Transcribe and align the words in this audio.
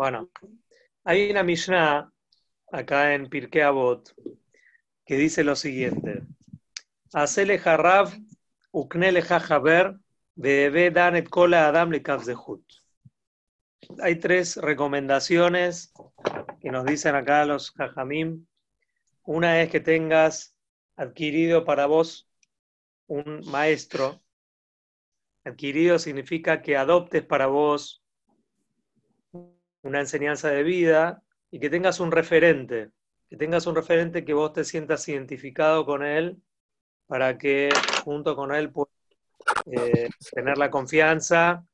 Bueno, 0.00 0.30
hay 1.04 1.30
una 1.30 1.42
Mishnah 1.42 2.10
acá 2.72 3.12
en 3.12 3.28
Pirkei 3.28 3.60
Avot 3.60 4.14
que 5.04 5.16
dice 5.16 5.44
lo 5.44 5.54
siguiente: 5.54 6.22
Hacele 7.12 7.60
uknele 8.70 9.22
haber 9.28 9.98
bebe 10.34 10.90
danet 10.90 11.28
kola. 11.28 11.70
Hay 14.00 14.14
tres 14.18 14.56
recomendaciones 14.56 15.92
que 16.62 16.70
nos 16.70 16.86
dicen 16.86 17.14
acá 17.14 17.44
los 17.44 17.70
jajamim. 17.72 18.46
Una 19.24 19.60
es 19.60 19.68
que 19.68 19.80
tengas 19.80 20.56
adquirido 20.96 21.66
para 21.66 21.84
vos 21.84 22.26
un 23.06 23.42
maestro. 23.50 24.18
Adquirido 25.44 25.98
significa 25.98 26.62
que 26.62 26.78
adoptes 26.78 27.22
para 27.22 27.48
vos 27.48 27.99
una 29.82 30.00
enseñanza 30.00 30.48
de 30.50 30.62
vida 30.62 31.22
y 31.50 31.60
que 31.60 31.70
tengas 31.70 32.00
un 32.00 32.12
referente, 32.12 32.90
que 33.28 33.36
tengas 33.36 33.66
un 33.66 33.74
referente 33.74 34.24
que 34.24 34.34
vos 34.34 34.52
te 34.52 34.64
sientas 34.64 35.08
identificado 35.08 35.84
con 35.84 36.04
él 36.04 36.38
para 37.06 37.38
que 37.38 37.70
junto 38.04 38.36
con 38.36 38.54
él 38.54 38.70
puedas 38.70 38.94
eh, 39.66 40.08
tener 40.32 40.58
la 40.58 40.70
confianza 40.70 41.64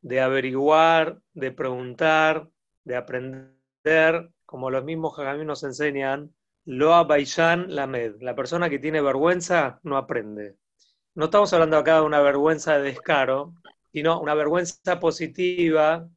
de 0.00 0.20
averiguar, 0.20 1.18
de 1.32 1.52
preguntar, 1.52 2.48
de 2.84 2.96
aprender, 2.96 4.30
como 4.44 4.70
los 4.70 4.84
mismos 4.84 5.18
Hagamim 5.18 5.46
nos 5.46 5.64
enseñan, 5.64 6.34
Loa 6.64 7.04
Baishan 7.04 7.74
Lamed, 7.74 8.16
la 8.20 8.34
persona 8.34 8.68
que 8.68 8.78
tiene 8.78 9.00
vergüenza 9.00 9.80
no 9.82 9.96
aprende. 9.96 10.56
No 11.14 11.26
estamos 11.26 11.52
hablando 11.52 11.78
acá 11.78 11.96
de 11.96 12.02
una 12.02 12.20
vergüenza 12.20 12.76
de 12.76 12.82
descaro, 12.82 13.54
sino 13.92 14.20
una 14.20 14.34
vergüenza 14.34 15.00
positiva 15.00 16.08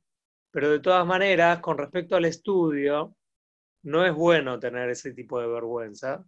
pero 0.52 0.70
de 0.70 0.80
todas 0.80 1.06
maneras, 1.06 1.60
con 1.60 1.78
respecto 1.78 2.16
al 2.16 2.26
estudio, 2.26 3.16
no 3.84 4.06
es 4.06 4.14
bueno 4.14 4.60
tener 4.60 4.90
ese 4.90 5.14
tipo 5.14 5.40
de 5.40 5.48
vergüenza, 5.48 6.24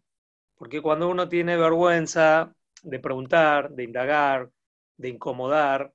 porque 0.55 0.81
cuando 0.81 1.09
uno 1.09 1.27
tiene 1.27 1.57
vergüenza 1.57 2.53
de 2.83 2.99
preguntar, 2.99 3.71
de 3.71 3.83
indagar, 3.83 4.49
de 4.97 5.09
incomodar, 5.09 5.93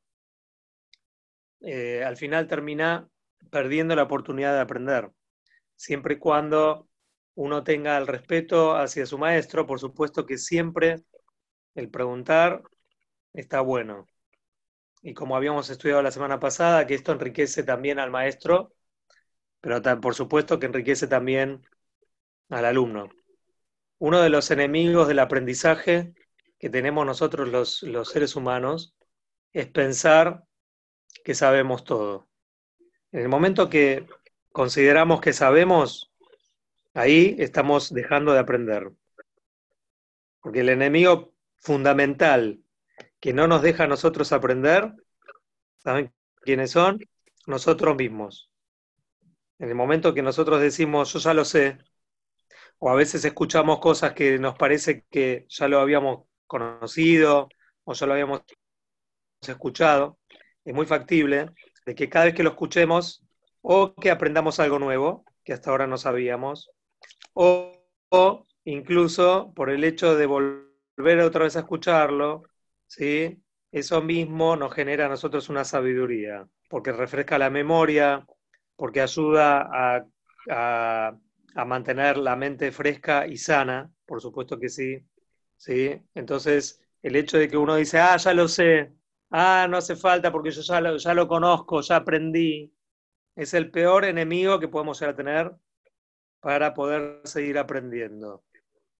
eh, 1.60 2.04
al 2.04 2.16
final 2.16 2.46
termina 2.46 3.08
perdiendo 3.50 3.94
la 3.96 4.02
oportunidad 4.04 4.54
de 4.54 4.60
aprender. 4.60 5.10
Siempre 5.76 6.14
y 6.14 6.18
cuando 6.18 6.88
uno 7.34 7.64
tenga 7.64 7.96
el 7.98 8.06
respeto 8.06 8.76
hacia 8.76 9.06
su 9.06 9.18
maestro, 9.18 9.66
por 9.66 9.78
supuesto 9.78 10.26
que 10.26 10.38
siempre 10.38 11.02
el 11.74 11.90
preguntar 11.90 12.62
está 13.32 13.60
bueno 13.60 14.06
y 15.02 15.14
como 15.14 15.36
habíamos 15.36 15.70
estudiado 15.70 16.02
la 16.02 16.10
semana 16.10 16.40
pasada, 16.40 16.86
que 16.86 16.94
esto 16.94 17.12
enriquece 17.12 17.62
también 17.62 17.98
al 17.98 18.10
maestro, 18.10 18.72
pero 19.60 19.80
por 20.00 20.14
supuesto 20.14 20.58
que 20.58 20.66
enriquece 20.66 21.06
también 21.06 21.66
al 22.48 22.64
alumno. 22.64 23.08
Uno 23.98 24.20
de 24.20 24.30
los 24.30 24.50
enemigos 24.50 25.08
del 25.08 25.18
aprendizaje 25.18 26.14
que 26.58 26.70
tenemos 26.70 27.06
nosotros 27.06 27.48
los, 27.48 27.82
los 27.82 28.10
seres 28.10 28.36
humanos 28.36 28.94
es 29.52 29.66
pensar 29.68 30.44
que 31.24 31.34
sabemos 31.34 31.84
todo. 31.84 32.28
En 33.12 33.20
el 33.20 33.28
momento 33.28 33.68
que 33.68 34.06
consideramos 34.52 35.20
que 35.20 35.32
sabemos, 35.32 36.12
ahí 36.94 37.36
estamos 37.38 37.92
dejando 37.92 38.32
de 38.32 38.40
aprender. 38.40 38.90
Porque 40.40 40.60
el 40.60 40.68
enemigo 40.68 41.32
fundamental 41.56 42.60
que 43.20 43.32
no 43.32 43.46
nos 43.46 43.62
deja 43.62 43.84
a 43.84 43.88
nosotros 43.88 44.32
aprender, 44.32 44.92
¿saben 45.78 46.12
quiénes 46.42 46.70
son? 46.70 46.98
Nosotros 47.46 47.96
mismos. 47.96 48.50
En 49.58 49.68
el 49.68 49.74
momento 49.74 50.14
que 50.14 50.22
nosotros 50.22 50.60
decimos, 50.60 51.12
yo 51.12 51.18
ya 51.18 51.34
lo 51.34 51.44
sé, 51.44 51.78
o 52.78 52.90
a 52.90 52.94
veces 52.94 53.24
escuchamos 53.24 53.80
cosas 53.80 54.12
que 54.12 54.38
nos 54.38 54.56
parece 54.56 55.04
que 55.10 55.46
ya 55.48 55.68
lo 55.68 55.80
habíamos 55.80 56.26
conocido 56.46 57.48
o 57.84 57.92
ya 57.94 58.06
lo 58.06 58.12
habíamos 58.12 58.42
escuchado, 59.40 60.18
es 60.64 60.74
muy 60.74 60.86
factible 60.86 61.50
de 61.86 61.94
que 61.94 62.08
cada 62.08 62.26
vez 62.26 62.34
que 62.34 62.42
lo 62.42 62.50
escuchemos, 62.50 63.24
o 63.62 63.94
que 63.94 64.10
aprendamos 64.10 64.60
algo 64.60 64.78
nuevo, 64.78 65.24
que 65.44 65.52
hasta 65.52 65.70
ahora 65.70 65.86
no 65.86 65.98
sabíamos, 65.98 66.70
o, 67.32 67.72
o 68.10 68.44
incluso 68.64 69.52
por 69.54 69.70
el 69.70 69.84
hecho 69.84 70.16
de 70.16 70.26
volver 70.26 71.20
otra 71.20 71.44
vez 71.44 71.56
a 71.56 71.60
escucharlo, 71.60 72.42
¿sí? 72.86 73.42
Eso 73.70 74.02
mismo 74.02 74.56
nos 74.56 74.74
genera 74.74 75.06
a 75.06 75.08
nosotros 75.08 75.48
una 75.48 75.64
sabiduría, 75.64 76.48
porque 76.68 76.92
refresca 76.92 77.38
la 77.38 77.50
memoria, 77.50 78.26
porque 78.76 79.00
ayuda 79.00 79.68
a, 79.72 80.06
a, 81.54 81.64
mantener 81.64 82.18
la 82.18 82.36
mente 82.36 82.70
fresca 82.72 83.26
y 83.26 83.36
sana, 83.36 83.90
por 84.06 84.20
supuesto 84.20 84.58
que 84.58 84.68
sí, 84.68 85.04
¿sí? 85.56 86.00
Entonces, 86.14 86.80
el 87.02 87.16
hecho 87.16 87.38
de 87.38 87.48
que 87.48 87.56
uno 87.56 87.76
dice, 87.76 87.98
ah, 87.98 88.16
ya 88.16 88.34
lo 88.34 88.48
sé, 88.48 88.92
ah, 89.30 89.66
no 89.68 89.78
hace 89.78 89.96
falta 89.96 90.30
porque 90.32 90.50
yo 90.50 90.62
ya 90.62 90.80
lo, 90.80 90.96
ya 90.96 91.14
lo 91.14 91.28
conozco, 91.28 91.80
ya 91.80 91.96
aprendí, 91.96 92.72
es 93.34 93.54
el 93.54 93.70
peor 93.70 94.04
enemigo 94.04 94.58
que 94.60 94.68
podemos 94.68 94.98
llegar 95.00 95.14
a 95.14 95.16
tener 95.16 95.52
para 96.40 96.74
poder 96.74 97.20
seguir 97.24 97.58
aprendiendo. 97.58 98.44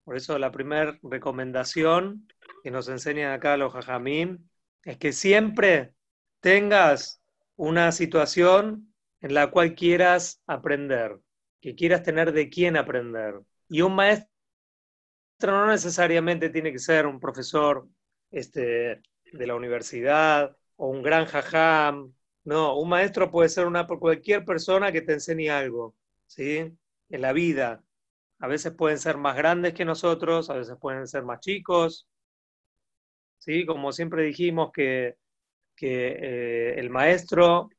Por 0.03 0.15
eso 0.15 0.37
la 0.39 0.51
primera 0.51 0.97
recomendación 1.03 2.27
que 2.67 2.71
nos 2.71 2.89
enseñan 2.89 3.31
acá 3.31 3.55
los 3.55 3.71
jajamín 3.71 4.49
es 4.83 4.97
que 4.97 5.13
siempre 5.13 5.93
tengas 6.41 7.21
una 7.55 7.93
situación 7.93 8.93
en 9.21 9.33
la 9.33 9.51
cual 9.51 9.73
quieras 9.73 10.41
aprender, 10.47 11.17
que 11.61 11.75
quieras 11.75 12.03
tener 12.03 12.33
de 12.33 12.49
quién 12.49 12.75
aprender. 12.75 13.35
Y 13.69 13.83
un 13.83 13.95
maestro 13.95 14.27
no 15.43 15.67
necesariamente 15.67 16.49
tiene 16.49 16.73
que 16.73 16.79
ser 16.79 17.05
un 17.05 17.21
profesor 17.21 17.87
este, 18.31 19.01
de 19.31 19.47
la 19.47 19.55
universidad 19.55 20.53
o 20.75 20.89
un 20.89 21.01
gran 21.01 21.25
jajam. 21.25 22.13
No, 22.43 22.77
un 22.77 22.89
maestro 22.89 23.31
puede 23.31 23.47
ser 23.47 23.65
una, 23.65 23.87
cualquier 23.87 24.43
persona 24.43 24.91
que 24.91 25.01
te 25.01 25.13
enseñe 25.13 25.47
algo, 25.47 25.95
¿sí? 26.25 26.77
En 27.07 27.21
la 27.21 27.31
vida, 27.31 27.81
a 28.39 28.47
veces 28.47 28.73
pueden 28.73 28.99
ser 28.99 29.15
más 29.15 29.37
grandes 29.37 29.73
que 29.73 29.85
nosotros, 29.85 30.49
a 30.49 30.55
veces 30.55 30.75
pueden 30.81 31.07
ser 31.07 31.23
más 31.23 31.39
chicos. 31.39 32.09
¿Sí? 33.39 33.65
Como 33.65 33.91
siempre 33.91 34.23
dijimos 34.23 34.71
que, 34.71 35.15
eh, 35.81 36.75
el 36.77 36.89
maestro 36.89 37.69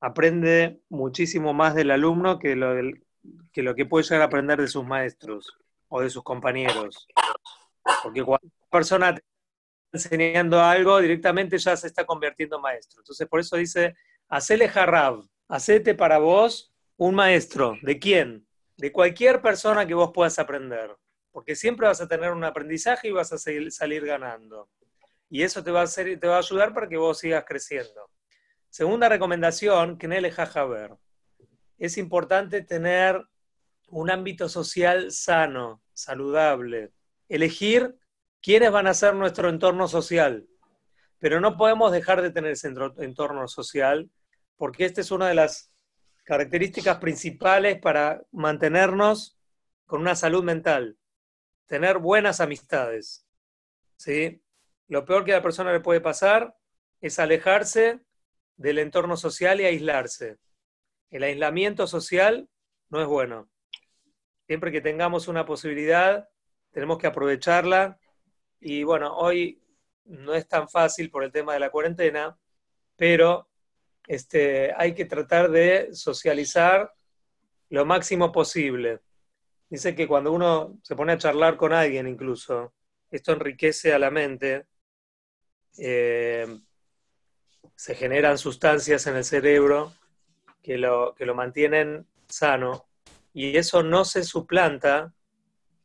aprende 0.00 0.80
muchísimo 0.88 1.52
más 1.52 1.74
del 1.74 1.90
alumno 1.90 2.38
que 2.38 2.56
lo, 2.56 2.74
que 3.52 3.62
lo 3.62 3.74
que 3.74 3.86
puede 3.86 4.04
llegar 4.04 4.22
a 4.22 4.24
aprender 4.24 4.60
de 4.60 4.68
sus 4.68 4.84
maestros 4.84 5.52
o 5.88 6.00
de 6.00 6.10
sus 6.10 6.22
compañeros. 6.22 7.06
Porque 8.02 8.24
cuando 8.24 8.46
una 8.46 8.70
persona 8.70 9.14
te 9.14 9.22
está 9.92 10.14
enseñando 10.14 10.60
algo, 10.60 11.00
directamente 11.00 11.58
ya 11.58 11.76
se 11.76 11.86
está 11.86 12.04
convirtiendo 12.04 12.56
en 12.56 12.62
maestro. 12.62 13.00
Entonces, 13.00 13.28
por 13.28 13.40
eso 13.40 13.56
dice, 13.56 13.94
hacele 14.28 14.68
jarrab, 14.68 15.24
hacete 15.48 15.94
para 15.94 16.18
vos 16.18 16.72
un 16.96 17.14
maestro. 17.14 17.76
¿De 17.82 17.98
quién? 17.98 18.46
de 18.80 18.90
cualquier 18.90 19.42
persona 19.42 19.86
que 19.86 19.94
vos 19.94 20.10
puedas 20.12 20.38
aprender, 20.38 20.96
porque 21.30 21.54
siempre 21.54 21.86
vas 21.86 22.00
a 22.00 22.08
tener 22.08 22.32
un 22.32 22.44
aprendizaje 22.44 23.08
y 23.08 23.12
vas 23.12 23.32
a 23.32 23.38
salir 23.38 24.06
ganando. 24.06 24.68
Y 25.30 25.42
eso 25.42 25.62
te 25.62 25.70
va, 25.70 25.82
a 25.82 25.86
te 25.86 26.26
va 26.26 26.36
a 26.36 26.40
ayudar 26.40 26.74
para 26.74 26.88
que 26.88 26.96
vos 26.96 27.18
sigas 27.18 27.44
creciendo. 27.46 28.10
Segunda 28.68 29.08
recomendación, 29.08 29.96
que 29.96 30.08
le 30.08 30.34
ver. 30.68 30.96
Es 31.78 31.96
importante 31.96 32.62
tener 32.62 33.24
un 33.88 34.10
ámbito 34.10 34.48
social 34.48 35.10
sano, 35.12 35.82
saludable. 35.92 36.92
Elegir 37.28 37.96
quiénes 38.42 38.72
van 38.72 38.88
a 38.88 38.94
ser 38.94 39.14
nuestro 39.14 39.48
entorno 39.48 39.86
social. 39.86 40.46
Pero 41.20 41.40
no 41.40 41.56
podemos 41.56 41.92
dejar 41.92 42.22
de 42.22 42.30
tener 42.30 42.52
ese 42.52 42.72
entorno 42.98 43.46
social, 43.46 44.10
porque 44.56 44.84
esta 44.84 45.00
es 45.00 45.10
una 45.10 45.28
de 45.28 45.34
las 45.34 45.70
características 46.24 46.98
principales 46.98 47.78
para 47.80 48.22
mantenernos 48.32 49.38
con 49.86 50.00
una 50.00 50.14
salud 50.14 50.44
mental, 50.44 50.96
tener 51.66 51.98
buenas 51.98 52.40
amistades. 52.40 53.26
¿sí? 53.96 54.40
Lo 54.90 55.04
peor 55.04 55.24
que 55.24 55.32
a 55.32 55.36
la 55.36 55.42
persona 55.42 55.72
le 55.72 55.78
puede 55.78 56.00
pasar 56.00 56.56
es 57.00 57.20
alejarse 57.20 58.00
del 58.56 58.80
entorno 58.80 59.16
social 59.16 59.60
y 59.60 59.64
aislarse. 59.64 60.38
El 61.10 61.22
aislamiento 61.22 61.86
social 61.86 62.48
no 62.88 63.00
es 63.00 63.06
bueno. 63.06 63.48
Siempre 64.48 64.72
que 64.72 64.80
tengamos 64.80 65.28
una 65.28 65.46
posibilidad, 65.46 66.28
tenemos 66.72 66.98
que 66.98 67.06
aprovecharla. 67.06 68.00
Y 68.58 68.82
bueno, 68.82 69.16
hoy 69.16 69.62
no 70.06 70.34
es 70.34 70.48
tan 70.48 70.68
fácil 70.68 71.08
por 71.08 71.22
el 71.22 71.30
tema 71.30 71.54
de 71.54 71.60
la 71.60 71.70
cuarentena, 71.70 72.36
pero 72.96 73.48
este, 74.08 74.74
hay 74.76 74.92
que 74.92 75.04
tratar 75.04 75.52
de 75.52 75.94
socializar 75.94 76.92
lo 77.68 77.86
máximo 77.86 78.32
posible. 78.32 79.02
Dice 79.68 79.94
que 79.94 80.08
cuando 80.08 80.32
uno 80.32 80.80
se 80.82 80.96
pone 80.96 81.12
a 81.12 81.18
charlar 81.18 81.56
con 81.56 81.72
alguien 81.72 82.08
incluso, 82.08 82.74
esto 83.08 83.32
enriquece 83.32 83.92
a 83.92 84.00
la 84.00 84.10
mente, 84.10 84.66
eh, 85.78 86.46
se 87.74 87.94
generan 87.94 88.38
sustancias 88.38 89.06
en 89.06 89.16
el 89.16 89.24
cerebro 89.24 89.92
que 90.62 90.78
lo, 90.78 91.14
que 91.14 91.26
lo 91.26 91.34
mantienen 91.34 92.06
sano. 92.28 92.86
Y 93.32 93.56
eso 93.56 93.82
no 93.82 94.04
se 94.04 94.24
suplanta 94.24 95.14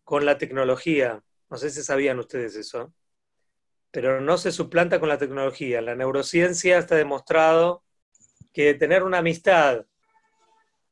con 0.04 0.26
la 0.26 0.38
tecnología. 0.38 1.24
No 1.50 1.58
sé 1.58 1.70
si 1.70 1.84
sabían 1.84 2.20
ustedes 2.20 2.56
eso, 2.56 2.94
pero 3.92 4.20
no 4.20 4.38
se 4.38 4.52
suplanta 4.52 5.00
con 5.00 5.10
la 5.10 5.18
tecnología. 5.18 5.82
La 5.82 5.96
neurociencia 5.96 6.78
está 6.78 6.96
demostrado 6.96 7.84
que 8.52 8.74
tener 8.74 9.04
una 9.04 9.20
amistad, 9.20 9.86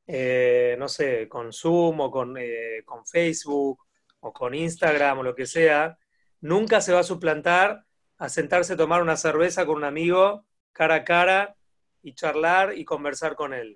eh, 0.08 0.76
no 0.80 0.88
sé, 0.88 1.28
con 1.28 1.54
Zoom 1.54 2.00
o 2.02 2.12
con, 2.12 2.38
eh, 2.38 2.84
con 2.86 3.06
Facebook 3.06 3.80
o 4.20 4.34
con 4.34 4.54
Instagram 4.54 5.20
o 5.20 5.24
lo 5.24 5.36
que 5.36 5.46
sea, 5.46 5.98
nunca 6.42 6.82
se 6.82 6.94
va 6.94 7.00
a 7.00 7.04
suplantar 7.04 7.86
a 8.24 8.30
sentarse 8.30 8.72
a 8.72 8.78
tomar 8.78 9.02
una 9.02 9.18
cerveza 9.18 9.66
con 9.66 9.76
un 9.76 9.84
amigo 9.84 10.46
cara 10.72 10.96
a 10.96 11.04
cara 11.04 11.58
y 12.02 12.14
charlar 12.14 12.78
y 12.78 12.86
conversar 12.86 13.36
con 13.36 13.54
él. 13.54 13.76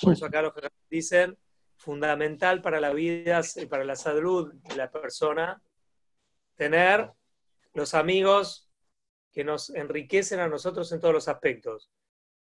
Por 0.00 0.14
eso 0.14 0.26
acá 0.26 0.42
los 0.42 0.52
que 0.52 0.68
dicen, 0.90 1.38
fundamental 1.76 2.60
para 2.60 2.80
la 2.80 2.92
vida 2.92 3.40
y 3.54 3.66
para 3.66 3.84
la 3.84 3.94
salud 3.94 4.52
de 4.52 4.74
la 4.74 4.90
persona, 4.90 5.62
tener 6.56 7.12
los 7.72 7.94
amigos 7.94 8.68
que 9.30 9.44
nos 9.44 9.70
enriquecen 9.70 10.40
a 10.40 10.48
nosotros 10.48 10.90
en 10.90 10.98
todos 10.98 11.14
los 11.14 11.28
aspectos. 11.28 11.88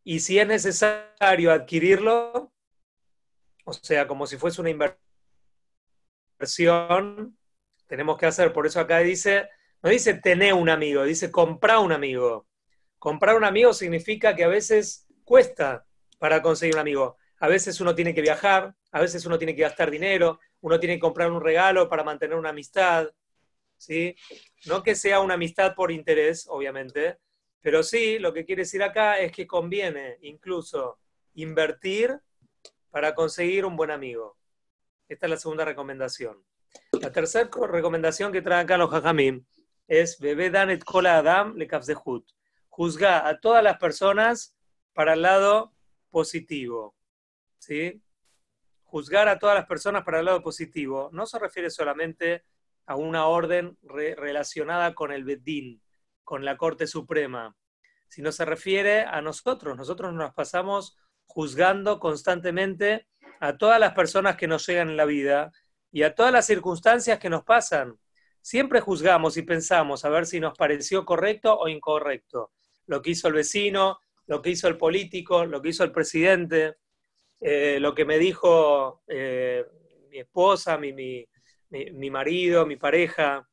Y 0.05 0.21
si 0.21 0.39
es 0.39 0.47
necesario 0.47 1.53
adquirirlo, 1.53 2.55
o 3.67 3.73
sea, 3.75 4.09
como 4.09 4.27
si 4.27 4.39
fuese 4.39 4.63
una 4.63 4.97
inversión, 6.39 7.37
tenemos 7.87 8.17
que 8.17 8.25
hacer. 8.25 8.55
Por 8.55 8.67
eso 8.67 8.81
acá 8.81 9.01
dice, 9.01 9.51
no 9.83 9.91
dice 9.91 10.15
tener 10.15 10.55
un 10.55 10.69
amigo, 10.69 11.03
dice 11.03 11.31
comprar 11.31 11.79
un 11.79 11.93
amigo. 11.93 12.47
Comprar 12.99 13.37
un 13.37 13.45
amigo 13.45 13.73
significa 13.73 14.37
que 14.37 14.45
a 14.45 14.49
veces 14.49 15.07
cuesta 15.25 15.85
para 16.19 16.41
conseguir 16.41 16.77
un 16.77 16.81
amigo. 16.81 17.17
A 17.41 17.49
veces 17.49 17.81
uno 17.81 17.95
tiene 17.95 18.15
que 18.15 18.23
viajar, 18.23 18.77
a 18.93 19.01
veces 19.01 19.27
uno 19.27 19.39
tiene 19.39 19.57
que 19.57 19.63
gastar 19.63 19.91
dinero, 19.91 20.39
uno 20.61 20.79
tiene 20.79 20.95
que 20.95 21.01
comprar 21.01 21.33
un 21.33 21.43
regalo 21.43 21.89
para 21.89 22.05
mantener 22.05 22.37
una 22.37 22.51
amistad, 22.51 23.09
¿sí? 23.77 24.15
No 24.67 24.85
que 24.85 24.95
sea 24.95 25.19
una 25.19 25.35
amistad 25.35 25.75
por 25.75 25.91
interés, 25.91 26.47
obviamente, 26.49 27.19
pero 27.61 27.83
sí, 27.83 28.21
lo 28.21 28.33
que 28.33 28.45
quiere 28.45 28.63
decir 28.63 28.83
acá 28.85 29.19
es 29.19 29.33
que 29.33 29.49
conviene 29.49 30.19
incluso 30.23 31.01
invertir 31.35 32.21
para 32.91 33.15
conseguir 33.17 33.65
un 33.65 33.75
buen 33.75 33.91
amigo. 33.91 34.37
Esta 35.09 35.27
es 35.27 35.31
la 35.31 35.37
segunda 35.37 35.65
recomendación. 35.65 36.45
La 37.01 37.11
tercera 37.11 37.51
recomendación 37.69 38.31
que 38.31 38.43
trae 38.43 38.63
acá 38.63 38.77
los 38.77 38.91
jajamim 38.91 39.45
es 39.87 40.19
Bebé 40.19 40.51
Danet 40.51 40.85
Kola 40.85 41.19
Adam 41.19 41.57
le 41.57 41.69
Hut. 42.05 42.29
Juzga 42.69 43.27
a 43.29 43.41
todas 43.41 43.63
las 43.63 43.79
personas 43.79 44.57
para 44.93 45.15
el 45.15 45.23
lado 45.23 45.75
positivo. 46.11 46.97
¿sí? 47.59 48.03
Juzgar 48.85 49.29
a 49.29 49.39
todas 49.39 49.55
las 49.55 49.67
personas 49.67 50.05
para 50.05 50.21
el 50.21 50.27
lado 50.27 50.43
positivo 50.43 51.11
no 51.13 51.27
se 51.27 51.39
refiere 51.39 51.71
solamente 51.71 52.45
a 52.87 52.97
una 52.97 53.27
orden 53.27 53.79
relacionada 53.83 54.95
con 54.95 55.13
el 55.13 55.25
Bedín, 55.25 55.83
con 56.25 56.45
la 56.45 56.57
Corte 56.57 56.87
Suprema, 56.87 57.57
sino 58.09 58.33
se 58.33 58.45
refiere 58.45 59.03
a 59.03 59.21
nosotros. 59.21 59.77
Nosotros 59.77 60.13
nos 60.13 60.35
pasamos 60.35 60.97
juzgando 61.27 61.99
constantemente 61.99 63.09
a 63.41 63.57
todas 63.57 63.81
las 63.81 63.95
personas 63.95 64.37
que 64.37 64.47
nos 64.47 64.67
llegan 64.67 64.91
en 64.91 64.97
la 64.97 65.05
vida 65.05 65.53
y 65.91 66.03
a 66.03 66.15
todas 66.15 66.33
las 66.33 66.47
circunstancias 66.47 67.19
que 67.19 67.31
nos 67.31 67.45
pasan. 67.45 67.99
Siempre 68.43 68.81
juzgamos 68.81 69.37
y 69.37 69.43
pensamos 69.43 70.05
a 70.05 70.11
ver 70.11 70.27
si 70.27 70.41
nos 70.41 70.59
pareció 70.59 71.07
correcto 71.07 71.57
o 71.59 71.69
incorrecto. 71.69 72.51
Lo 72.87 73.01
que 73.01 73.13
hizo 73.13 73.29
el 73.29 73.35
vecino, 73.35 74.01
lo 74.27 74.43
que 74.43 74.51
hizo 74.51 74.69
el 74.69 74.77
político, 74.77 75.47
lo 75.47 75.63
que 75.63 75.71
hizo 75.71 75.85
el 75.85 75.93
presidente. 75.93 76.77
Eh, 77.41 77.79
lo 77.81 77.95
que 77.95 78.05
me 78.05 78.19
dijo 78.19 79.03
eh, 79.09 79.65
mi 80.11 80.19
esposa, 80.19 80.77
mi, 80.77 80.93
mi, 80.93 82.11
marido, 82.11 82.67
mi 82.67 82.77
pareja, 82.77 83.49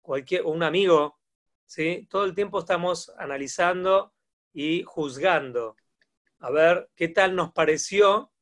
cualquier, 0.00 0.44
un 0.44 0.62
amigo, 0.62 1.18
¿sí? 1.64 2.06
todo 2.10 2.24
el 2.24 2.34
tiempo 2.34 2.58
estamos 2.58 3.10
analizando 3.16 4.12
y 4.52 4.82
juzgando, 4.82 5.76
a 6.40 6.50
ver 6.50 6.90
qué 6.96 7.08
tal 7.08 7.36
nos 7.36 7.52
pareció 7.52 8.32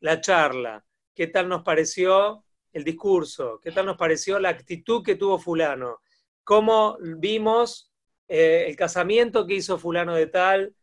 la 0.00 0.20
charla, 0.20 0.84
qué 1.14 1.26
tal 1.28 1.48
nos 1.48 1.62
pareció 1.62 2.44
el 2.72 2.84
discurso, 2.84 3.60
qué 3.62 3.72
tal 3.72 3.86
nos 3.86 3.96
pareció 3.96 4.38
la 4.38 4.50
actitud 4.50 5.02
que 5.02 5.16
tuvo 5.16 5.38
fulano, 5.38 6.00
cómo 6.44 6.96
vimos 7.00 7.92
eh, 8.28 8.64
el 8.68 8.76
casamiento 8.76 9.46
que 9.46 9.54
hizo 9.54 9.78
fulano 9.78 10.14
de 10.14 10.26
tal, 10.26 10.74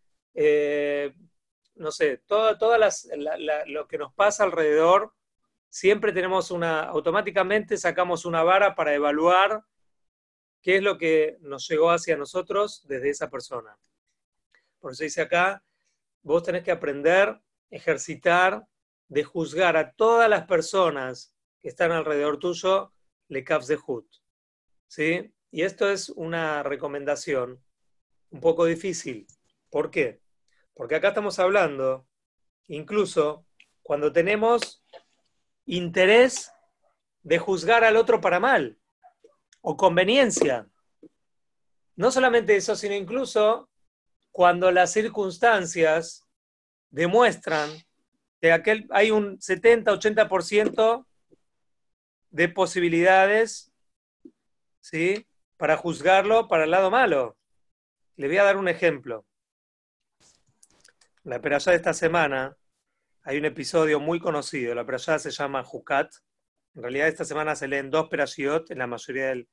no 1.76 1.92
sé, 1.92 2.18
todo, 2.26 2.58
todas 2.58 3.08
lo 3.68 3.88
que 3.88 3.98
nos 3.98 4.14
pasa 4.14 4.44
alrededor, 4.44 5.14
siempre 5.70 6.12
tenemos 6.12 6.52
una, 6.52 6.84
automáticamente 6.84 7.78
sacamos 7.78 8.26
una 8.26 8.44
vara 8.44 8.76
para 8.76 8.94
evaluar 8.94 9.64
qué 10.62 10.78
es 10.78 10.84
lo 10.84 10.98
que 10.98 11.38
nos 11.42 11.68
llegó 11.68 11.92
hacia 11.92 12.18
nosotros 12.18 12.86
desde 12.88 13.10
esa 13.10 13.30
persona. 13.30 13.78
Por 14.80 14.92
eso 14.92 15.04
dice 15.04 15.22
acá, 15.22 15.64
vos 16.22 16.44
tenés 16.44 16.64
que 16.64 16.72
aprender, 16.72 17.40
ejercitar, 17.70 18.68
de 19.08 19.24
juzgar 19.24 19.78
a 19.78 19.94
todas 19.94 20.30
las 20.30 20.46
personas 20.46 21.34
que 21.62 21.70
están 21.70 21.92
alrededor 21.92 22.40
tuyo, 22.40 22.94
le 23.28 23.44
caps 23.44 23.68
de 23.68 23.78
hut. 23.86 24.08
¿Sí? 24.88 25.34
Y 25.52 25.64
esto 25.64 25.90
es 25.90 26.10
una 26.10 26.64
recomendación 26.64 27.64
un 28.30 28.40
poco 28.40 28.66
difícil. 28.66 29.28
¿Por 29.70 29.92
qué? 29.92 30.22
Porque 30.74 30.96
acá 30.96 31.10
estamos 31.10 31.40
hablando, 31.40 32.08
incluso 32.68 33.46
cuando 33.82 34.12
tenemos 34.12 34.84
interés 35.66 36.52
de 37.24 37.40
juzgar 37.40 37.84
al 37.84 37.98
otro 37.98 38.22
para 38.22 38.40
mal 38.40 38.78
o 39.62 39.76
conveniencia. 39.76 40.68
No 41.96 42.12
solamente 42.12 42.56
eso, 42.56 42.76
sino 42.76 42.94
incluso 42.94 43.70
cuando 44.32 44.72
las 44.72 44.94
circunstancias 44.94 46.28
demuestran 46.92 47.72
que 48.40 48.52
aquel, 48.52 48.86
hay 48.92 49.10
un 49.10 49.40
70-80% 49.40 51.07
de 52.30 52.50
posibilidades 52.50 53.72
¿sí? 54.82 55.28
para 55.58 55.78
juzgarlo 55.78 56.48
para 56.48 56.66
el 56.66 56.72
lado 56.72 56.92
malo. 56.92 57.38
Le 58.16 58.28
voy 58.28 58.38
a 58.38 58.44
dar 58.44 58.58
un 58.58 58.68
ejemplo 58.68 59.28
la 61.28 61.42
perashá 61.42 61.72
de 61.72 61.78
esta 61.78 61.94
semana 61.94 62.58
hay 63.24 63.38
un 63.38 63.44
episodio 63.44 64.00
muy 64.00 64.18
conocido. 64.18 64.74
La 64.74 64.86
perashá 64.86 65.20
se 65.20 65.32
llama 65.32 65.62
Jukat. 65.62 66.10
En 66.74 66.84
realidad 66.84 67.10
esta 67.10 67.26
semana 67.26 67.54
se 67.54 67.68
leen 67.68 67.92
dos 67.92 68.08
perashiot 68.08 68.72
en 68.72 68.78
la 68.78 68.88
mayoría 68.88 69.28
del, 69.28 69.50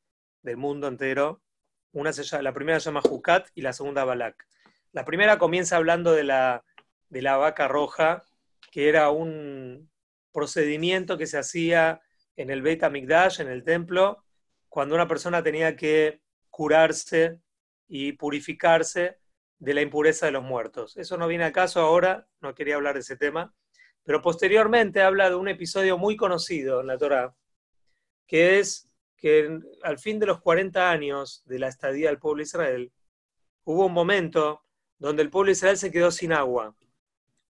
mundo 0.57 0.87
entero. 0.87 1.43
Una 1.91 2.13
se 2.13 2.43
la 2.43 2.53
primera 2.53 2.79
se 2.79 2.85
llama 2.85 3.01
Jukat 3.01 3.49
y 3.57 3.63
la 3.63 3.73
segunda 3.73 4.05
Balak. 4.05 4.47
La 4.93 5.05
primera 5.05 5.37
comienza 5.37 5.75
hablando 5.75 6.13
de 6.13 6.23
la, 6.23 6.63
de 7.09 7.23
la 7.23 7.39
vaca 7.39 7.67
roja, 7.67 8.23
que 8.71 8.89
era 8.89 9.11
un 9.11 9.91
procedimiento 10.33 11.19
que 11.19 11.27
se 11.27 11.39
hacía 11.39 12.03
en 12.37 12.51
el 12.51 12.63
Beit 12.63 12.83
HaMikdash, 12.83 13.41
en 13.41 13.49
el 13.49 13.65
templo, 13.65 14.25
cuando 14.69 14.95
una 14.95 15.07
persona 15.07 15.43
tenía 15.43 15.77
que 15.77 16.21
curarse 16.51 17.41
y 17.89 18.13
purificarse 18.13 19.19
de 19.59 19.75
la 19.75 19.83
impureza 19.83 20.27
de 20.27 20.33
los 20.33 20.43
muertos. 20.43 20.97
Eso 20.97 21.17
no 21.17 21.29
viene 21.29 21.45
al 21.45 21.53
caso 21.53 21.81
ahora, 21.81 22.27
no 22.41 22.55
quería 22.55 22.77
hablar 22.77 22.95
de 22.95 23.01
ese 23.01 23.17
tema, 23.17 23.55
pero 24.03 24.21
posteriormente 24.21 25.03
habla 25.03 25.31
de 25.31 25.37
un 25.37 25.49
episodio 25.49 25.97
muy 25.97 26.17
conocido 26.17 26.81
en 26.81 26.89
la 26.89 26.99
Torá, 26.99 27.35
que 28.27 28.59
es 28.59 28.91
que 29.17 29.59
al 29.83 29.99
fin 29.99 30.19
de 30.19 30.27
los 30.27 30.41
40 30.41 30.91
años 30.91 31.43
de 31.47 31.59
la 31.59 31.69
estadía 31.69 32.09
del 32.09 32.19
pueblo 32.19 32.41
de 32.41 32.45
Israel, 32.45 32.93
hubo 33.65 33.87
un 33.87 33.93
momento 33.93 34.63
donde 34.99 35.23
el 35.23 35.31
pueblo 35.31 35.49
de 35.49 35.53
Israel 35.53 35.79
se 35.79 35.91
quedó 35.91 36.11
sin 36.11 36.33
agua. 36.33 36.77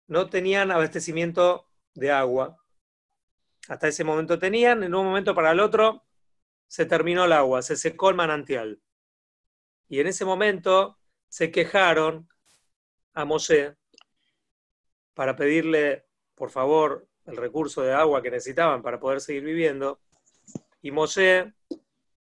No 0.07 0.29
tenían 0.29 0.71
abastecimiento 0.71 1.67
de 1.93 2.11
agua. 2.11 2.57
Hasta 3.69 3.87
ese 3.87 4.03
momento 4.03 4.39
tenían, 4.39 4.81
en 4.81 4.95
un 4.95 5.05
momento 5.05 5.35
para 5.35 5.51
el 5.51 5.59
otro 5.59 6.03
se 6.67 6.87
terminó 6.87 7.25
el 7.25 7.33
agua, 7.33 7.61
se 7.61 7.75
secó 7.75 8.09
el 8.09 8.15
manantial. 8.15 8.81
Y 9.87 9.99
en 9.99 10.07
ese 10.07 10.25
momento 10.25 10.97
se 11.27 11.51
quejaron 11.51 12.27
a 13.13 13.25
Moshe 13.25 13.75
para 15.13 15.35
pedirle, 15.35 16.07
por 16.33 16.49
favor, 16.49 17.07
el 17.25 17.37
recurso 17.37 17.83
de 17.83 17.93
agua 17.93 18.23
que 18.23 18.31
necesitaban 18.31 18.81
para 18.81 18.99
poder 18.99 19.21
seguir 19.21 19.43
viviendo. 19.43 20.01
Y 20.81 20.89
Moshe, 20.89 21.53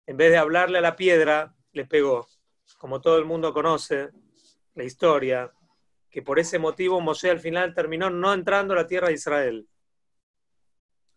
en 0.07 0.17
vez 0.17 0.31
de 0.31 0.38
hablarle 0.38 0.79
a 0.79 0.83
la 0.83 0.95
piedra, 0.95 1.57
les 1.73 1.88
pegó. 1.88 2.29
Como 2.79 3.00
todo 3.00 3.19
el 3.19 3.25
mundo 3.25 3.53
conoce 3.53 4.11
la 4.75 4.85
historia, 4.85 5.53
que 6.11 6.23
por 6.23 6.38
ese 6.38 6.61
motivo 6.61 7.00
Moshe 7.00 7.29
al 7.29 7.41
final 7.41 7.75
terminó 7.75 8.09
no 8.09 8.33
entrando 8.33 8.75
a 8.75 8.76
la 8.76 8.87
tierra 8.87 9.09
de 9.09 9.14
Israel. 9.14 9.69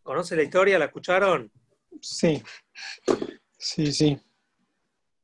¿Conoce 0.08 0.38
la 0.38 0.44
historia? 0.44 0.80
¿La 0.80 0.86
escucharon? 0.86 1.52
Sí, 2.00 2.42
sí, 3.58 3.92
sí. 3.92 4.18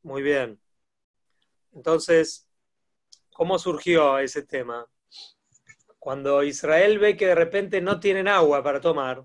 Muy 0.02 0.22
bien. 0.22 0.60
Entonces, 1.72 2.50
¿cómo 3.32 3.58
surgió 3.58 4.20
ese 4.20 4.44
tema? 4.44 4.86
cuando 6.00 6.44
Israel 6.44 7.00
ve 7.00 7.16
que 7.16 7.28
de 7.28 7.36
repente 7.36 7.80
no 7.80 8.02
tienen 8.02 8.28
agua 8.28 8.62
para 8.62 8.82
tomar, 8.82 9.24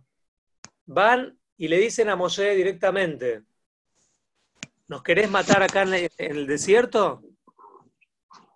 van 0.87 1.37
y 1.57 1.67
le 1.67 1.77
dicen 1.77 2.09
a 2.09 2.15
Moshe 2.15 2.55
directamente, 2.55 3.43
¿nos 4.87 5.03
querés 5.03 5.29
matar 5.29 5.65
acá 5.65 5.83
en 5.83 6.09
el 6.19 6.47
desierto? 6.47 7.25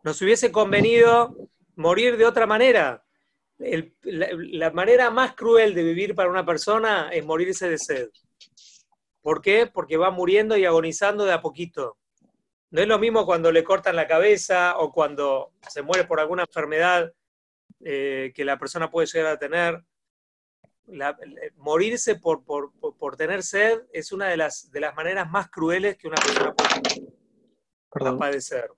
Nos 0.05 0.23
hubiese 0.23 0.53
convenido 0.53 1.37
morir 1.75 2.17
de 2.17 2.25
otra 2.25 2.47
manera. 2.47 3.05
La, 3.59 4.71
manera 4.71 5.11
más 5.11 5.35
cruel 5.35 5.75
de 5.75 5.83
vivir 5.83 6.15
para 6.15 6.31
una 6.31 6.45
persona 6.45 7.11
es 7.13 7.25
morirse 7.25 7.69
de 7.69 7.79
sed. 7.79 8.09
¿Por 9.21 9.41
qué? 9.41 9.67
Porque 9.67 9.97
va 9.97 10.11
muriendo 10.11 10.57
y 10.57 10.65
agonizando 10.65 11.25
de 11.25 11.33
a 11.33 11.41
poquito. 11.41 11.99
No 12.71 12.81
es 12.81 12.89
lo 12.89 12.99
mismo 12.99 13.27
cuando 13.27 13.53
le 13.53 13.63
cortan 13.63 13.97
la 13.97 14.09
cabeza 14.09 14.79
o 14.79 14.93
cuando 14.93 15.53
se 15.69 15.83
muere 15.83 16.05
por 16.05 16.19
alguna 16.19 16.43
enfermedad 16.43 17.13
eh, 17.85 18.33
que 18.35 18.45
la 18.45 18.59
persona 18.59 18.91
puede 18.91 19.07
llegar 19.07 19.33
a 19.33 19.39
tener. 19.39 19.85
morirse 21.57 22.17
por, 22.17 22.45
por, 22.45 23.17
tener 23.17 23.43
sed 23.43 23.83
es 23.93 24.11
una 24.11 24.29
de 24.29 24.37
las, 24.37 24.71
de 24.71 24.81
las 24.81 24.95
maneras 24.95 25.31
más 25.31 25.49
crueles 25.51 25.97
que 25.97 26.09
una 26.09 26.17
persona 26.17 26.55
puede 27.91 28.17
padecer. 28.17 28.71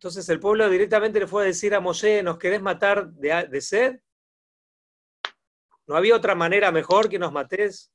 Entonces 0.00 0.26
el 0.30 0.40
pueblo 0.40 0.70
directamente 0.70 1.20
le 1.20 1.26
fue 1.26 1.42
a 1.42 1.46
decir 1.46 1.74
a 1.74 1.80
Moshe, 1.80 2.22
¿nos 2.22 2.38
querés 2.38 2.62
matar 2.62 3.10
de, 3.10 3.60
sed? 3.60 4.00
¿No 5.86 5.94
había 5.94 6.16
otra 6.16 6.34
manera 6.34 6.72
mejor 6.72 7.10
que 7.10 7.18
nos 7.18 7.32
mates? 7.32 7.92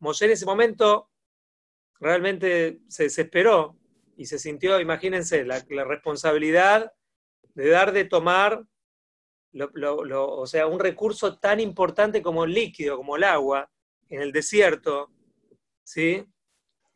Moshe 0.00 0.24
en 0.24 0.32
ese 0.32 0.44
momento 0.44 1.08
realmente 2.00 2.80
se 2.88 3.04
desesperó 3.04 3.78
y 4.16 4.26
se 4.26 4.40
sintió, 4.40 4.80
imagínense, 4.80 5.44
la, 5.44 5.64
responsabilidad 5.84 6.92
de 7.54 7.68
dar 7.68 7.92
de 7.92 8.04
tomar, 8.04 8.66
o 9.54 10.46
sea, 10.48 10.66
un 10.66 10.80
recurso 10.80 11.38
tan 11.38 11.60
importante 11.60 12.22
como 12.22 12.42
el 12.42 12.52
líquido, 12.52 12.96
como 12.96 13.14
el 13.14 13.22
agua, 13.22 13.70
en 14.08 14.20
el 14.20 14.32
desierto, 14.32 15.12
¿sí? 15.84 16.26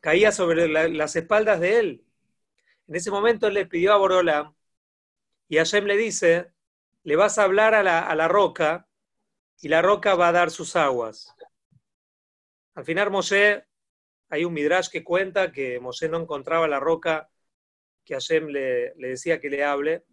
Caía 0.01 0.33
sobre 0.33 0.67
las 0.67 1.15
espaldas 1.15 1.61
de 1.61 1.79
él. 1.79 2.05
En 2.91 2.97
ese 2.97 3.09
momento 3.09 3.47
él 3.47 3.53
le 3.53 3.65
pidió 3.65 3.93
a 3.93 3.97
Borolam 3.97 4.53
y 5.47 5.55
Hashem 5.55 5.85
le 5.85 5.95
dice, 5.95 6.51
le 7.03 7.15
vas 7.15 7.37
a 7.37 7.43
hablar 7.43 7.73
a 7.73 7.83
la, 7.83 8.27
roca 8.27 8.85
y 9.61 9.69
la 9.69 9.81
roca 9.81 10.13
va 10.15 10.27
a 10.27 10.31
dar 10.33 10.51
sus 10.51 10.75
aguas. 10.75 11.33
Al 12.75 12.83
final 12.83 13.09
Moshe, 13.09 13.65
hay 14.27 14.43
un 14.43 14.51
midrash 14.51 14.89
que 14.89 15.05
cuenta 15.05 15.53
que 15.53 15.79
Moshe 15.79 16.09
no 16.09 16.19
encontraba 16.19 16.67
la 16.67 16.81
roca 16.81 17.29
que 18.03 18.15
Hashem 18.15 18.47
le, 18.47 18.93
le, 18.95 19.07
decía 19.07 19.39
que 19.39 19.49
le 19.49 19.63
hable 19.63 20.03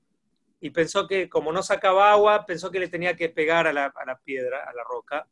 y 0.61 0.71
pensó 0.71 1.09
que 1.09 1.29
como 1.29 1.51
no 1.51 1.65
sacaba 1.65 2.13
agua, 2.13 2.47
pensó 2.47 2.71
que 2.71 2.79
le 2.79 2.87
tenía 2.87 3.17
que 3.17 3.29
pegar 3.29 3.67
a 3.67 3.73
la, 3.73 3.87
a 3.87 4.05
la 4.05 4.21
piedra, 4.21 4.63
a 4.63 4.73
la 4.73 4.85
roca, 4.85 5.29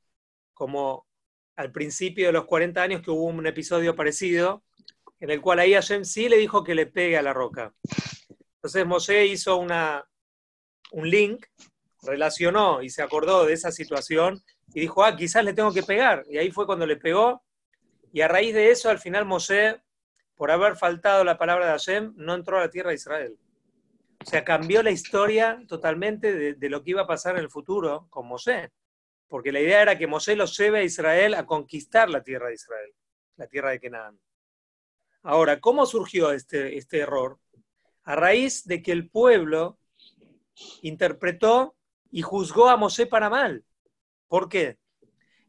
como 0.52 1.06
al 1.54 1.70
principio 1.70 2.26
de 2.26 2.32
los 2.32 2.46
40 2.46 2.82
años 2.82 3.02
que 3.02 3.12
hubo 3.12 3.26
un 3.26 3.46
episodio 3.46 3.94
parecido, 3.94 4.64
en 5.20 5.30
el 5.30 5.40
cual 5.40 5.60
ahí 5.60 5.74
Hashem 5.74 6.04
sí 6.04 6.28
le 6.28 6.36
dijo 6.36 6.62
que 6.62 6.74
le 6.74 6.86
pegue 6.86 7.16
a 7.16 7.22
la 7.22 7.32
roca. 7.32 7.72
Entonces 8.56 8.86
Moshe 8.86 9.26
hizo 9.26 9.56
una, 9.56 10.04
un 10.92 11.08
link, 11.08 11.46
relacionó 12.02 12.82
y 12.82 12.90
se 12.90 13.02
acordó 13.02 13.46
de 13.46 13.52
esa 13.52 13.70
situación 13.70 14.42
y 14.74 14.80
dijo, 14.80 15.04
ah, 15.04 15.16
quizás 15.16 15.44
le 15.44 15.54
tengo 15.54 15.72
que 15.72 15.82
pegar. 15.82 16.24
Y 16.28 16.38
ahí 16.38 16.50
fue 16.50 16.66
cuando 16.66 16.86
le 16.86 16.96
pegó. 16.96 17.42
Y 18.12 18.20
a 18.20 18.28
raíz 18.28 18.54
de 18.54 18.70
eso, 18.70 18.90
al 18.90 18.98
final 18.98 19.24
Moshe, 19.24 19.80
por 20.34 20.50
haber 20.50 20.76
faltado 20.76 21.24
la 21.24 21.38
palabra 21.38 21.66
de 21.66 21.72
Hashem, 21.72 22.14
no 22.16 22.34
entró 22.34 22.58
a 22.58 22.62
la 22.62 22.70
tierra 22.70 22.90
de 22.90 22.96
Israel. 22.96 23.38
O 24.20 24.28
sea, 24.28 24.44
cambió 24.44 24.82
la 24.82 24.90
historia 24.90 25.62
totalmente 25.68 26.54
de, 26.54 26.68
lo 26.68 26.82
que 26.82 26.90
iba 26.90 27.02
a 27.02 27.06
pasar 27.06 27.36
en 27.36 27.42
el 27.42 27.50
futuro 27.50 28.06
con 28.10 28.26
Moshe. 28.26 28.70
Porque 29.28 29.52
la 29.52 29.60
idea 29.60 29.82
era 29.82 29.98
que 29.98 30.06
Moshe 30.06 30.36
los 30.36 30.56
lleve 30.56 30.80
a 30.80 30.82
Israel 30.82 31.34
a 31.34 31.46
conquistar 31.46 32.08
la 32.08 32.22
tierra 32.22 32.48
de 32.48 32.54
Israel, 32.54 32.92
la 33.36 33.46
tierra 33.46 33.70
de 33.70 33.80
Canaán. 33.80 34.18
Ahora, 35.28 35.58
¿cómo 35.58 35.86
surgió 35.86 36.30
este, 36.30 36.78
este 36.78 37.00
error? 37.00 37.40
A 38.04 38.14
raíz 38.14 38.64
de 38.64 38.80
que 38.80 38.92
el 38.92 39.10
pueblo 39.10 39.76
interpretó 40.82 41.74
y 42.12 42.22
juzgó 42.22 42.68
a 42.68 42.76
Mosé 42.76 43.06
para 43.06 43.28
mal. 43.28 43.64
¿Por 44.28 44.48
qué? 44.48 44.78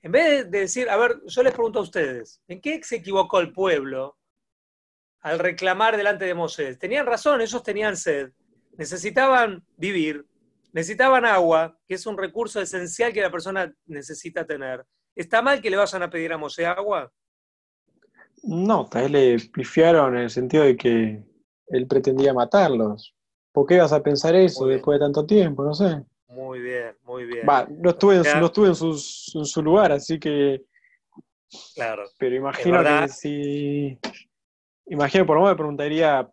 En 0.01 0.12
vez 0.12 0.50
de 0.50 0.62
decir, 0.62 0.89
a 0.89 0.98
ver, 0.98 1.22
yo 1.27 1.43
les 1.43 1.53
pregunto 1.53 1.77
a 1.77 1.84
ustedes, 1.84 2.41
¿en 2.48 2.60
qué 2.60 2.81
se 2.81 2.96
equivocó 2.96 3.39
el 3.39 3.53
pueblo 3.53 4.17
al 5.19 5.38
reclamar 5.38 5.96
delante 5.96 6.25
de 6.25 6.34
Mosé? 6.34 6.75
Tenían 6.75 7.05
razón, 7.05 7.41
ellos 7.41 7.62
tenían 7.62 7.96
sed, 7.96 8.31
necesitaban 8.79 9.63
vivir, 9.75 10.25
necesitaban 10.74 11.24
agua, 11.24 11.77
que 11.88 11.93
es 11.93 12.07
un 12.07 12.17
recurso 12.17 12.60
esencial 12.60 13.13
que 13.13 13.22
la 13.22 13.29
persona 13.29 13.72
necesita 13.86 14.43
tener. 14.43 14.84
¿Está 15.15 15.43
mal 15.43 15.62
que 15.62 15.69
le 15.69 15.77
vayan 15.77 16.01
a 16.01 16.10
pedir 16.10 16.34
a 16.34 16.39
Mosé 16.39 16.65
agua? 16.65 17.13
No, 18.48 18.86
tal 18.86 19.12
vez 19.12 19.44
le 19.44 19.50
pifiaron 19.50 20.16
en 20.16 20.24
el 20.24 20.30
sentido 20.30 20.63
de 20.63 20.77
que 20.77 21.22
él 21.68 21.88
pretendía 21.88 22.34
matarlos. 22.34 23.13
¿Por 23.51 23.68
qué 23.68 23.77
vas 23.77 23.92
a 23.92 24.01
pensar 24.01 24.36
eso 24.36 24.66
después 24.68 24.98
de 24.98 25.06
tanto 25.06 25.25
tiempo? 25.25 25.66
No 25.66 25.74
sé. 25.74 26.06
Muy 26.30 26.62
bien, 26.62 26.96
muy 27.04 27.25
bien. 27.25 27.46
no 27.46 27.89
estuve, 27.89 28.16
en, 28.18 28.39
no 28.39 28.46
estuve 28.46 28.68
en, 28.70 28.75
su 29.46 29.62
lugar, 29.62 29.92
así 29.92 30.18
que. 30.18 30.63
Claro. 31.75 32.04
Pero 32.18 32.36
imagino 32.36 32.82
que 32.82 33.08
si. 33.10 34.00
Imagino, 34.86 35.25
por 35.25 35.36
lo 35.36 35.42
menos 35.42 35.56
me 35.56 35.58
preguntaría. 35.58 36.30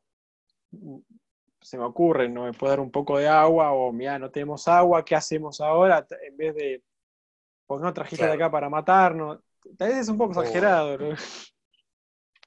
Se 1.60 1.78
me 1.78 1.84
ocurre, 1.84 2.28
¿no? 2.28 2.44
¿Me 2.44 2.52
puede 2.52 2.72
dar 2.72 2.80
un 2.80 2.90
poco 2.90 3.18
de 3.18 3.26
agua? 3.26 3.72
O, 3.72 3.90
mira, 3.90 4.18
no 4.18 4.30
tenemos 4.30 4.68
agua, 4.68 5.04
¿qué 5.04 5.16
hacemos 5.16 5.60
ahora? 5.60 6.06
En 6.28 6.36
vez 6.36 6.54
de. 6.54 6.82
¿Por 7.66 7.80
qué 7.80 7.86
no 7.86 7.94
trajiste 7.94 8.26
de 8.26 8.32
acá 8.32 8.50
para 8.50 8.68
matarnos? 8.68 9.40
Tal 9.78 9.88
vez 9.88 9.98
es 9.98 10.08
un 10.08 10.18
poco 10.18 10.38
oh. 10.38 10.42
exagerado, 10.42 10.98
¿no? 10.98 11.16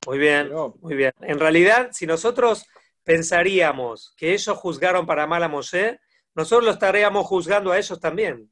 Muy 0.07 0.19
bien, 0.19 0.49
muy 0.79 0.95
bien. 0.95 1.11
En 1.19 1.37
realidad, 1.37 1.89
si 1.91 2.07
nosotros 2.07 2.65
pensaríamos 3.03 4.13
que 4.15 4.31
ellos 4.31 4.57
juzgaron 4.57 5.05
para 5.05 5.27
mal 5.27 5.43
a 5.43 5.49
Mosé, 5.49 5.99
nosotros 6.33 6.63
lo 6.63 6.71
estaríamos 6.71 7.25
juzgando 7.25 7.73
a 7.73 7.77
ellos 7.77 7.99
también 7.99 8.49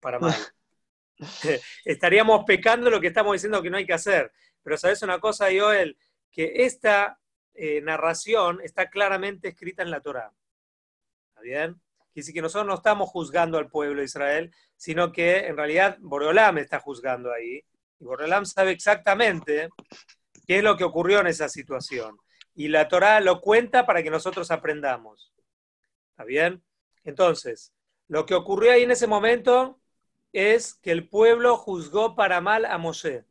para 0.00 0.18
mal. 0.18 0.34
estaríamos 1.84 2.44
pecando 2.44 2.90
lo 2.90 3.00
que 3.00 3.06
estamos 3.06 3.34
diciendo 3.34 3.62
que 3.62 3.70
no 3.70 3.76
hay 3.76 3.86
que 3.86 3.92
hacer. 3.92 4.32
Pero 4.64 4.76
sabes 4.76 5.00
una 5.02 5.20
cosa, 5.20 5.46
Joel, 5.56 5.96
que 6.28 6.64
esta 6.64 7.20
eh, 7.54 7.80
narración 7.82 8.60
está 8.64 8.90
claramente 8.90 9.46
escrita 9.46 9.84
en 9.84 9.92
la 9.92 10.00
Torah. 10.00 10.32
¿Está 11.28 11.40
bien? 11.42 11.74
Quiere 11.74 12.14
decir 12.14 12.34
que 12.34 12.42
nosotros 12.42 12.66
no 12.66 12.74
estamos 12.74 13.08
juzgando 13.10 13.58
al 13.58 13.68
pueblo 13.68 14.00
de 14.00 14.06
Israel, 14.06 14.52
sino 14.76 15.12
que 15.12 15.46
en 15.46 15.56
realidad 15.56 15.98
Boreolam 16.00 16.58
está 16.58 16.80
juzgando 16.80 17.32
ahí. 17.32 17.62
Y 18.00 18.04
Boreolam 18.04 18.44
sabe 18.44 18.72
exactamente 18.72 19.68
qué 20.46 20.58
es 20.58 20.64
lo 20.64 20.76
que 20.76 20.84
ocurrió 20.84 21.20
en 21.20 21.26
esa 21.26 21.48
situación. 21.48 22.18
Y 22.54 22.68
la 22.68 22.88
Torá 22.88 23.20
lo 23.20 23.40
cuenta 23.40 23.84
para 23.84 24.02
que 24.02 24.10
nosotros 24.10 24.50
aprendamos. 24.50 25.32
¿Está 26.10 26.24
bien? 26.24 26.62
Entonces, 27.04 27.72
lo 28.08 28.24
que 28.24 28.34
ocurrió 28.34 28.72
ahí 28.72 28.82
en 28.82 28.90
ese 28.90 29.06
momento 29.06 29.80
es 30.32 30.74
que 30.74 30.92
el 30.92 31.08
pueblo 31.08 31.56
juzgó 31.56 32.14
para 32.14 32.40
mal 32.40 32.64
a 32.64 32.78
Moshe. 32.78 33.24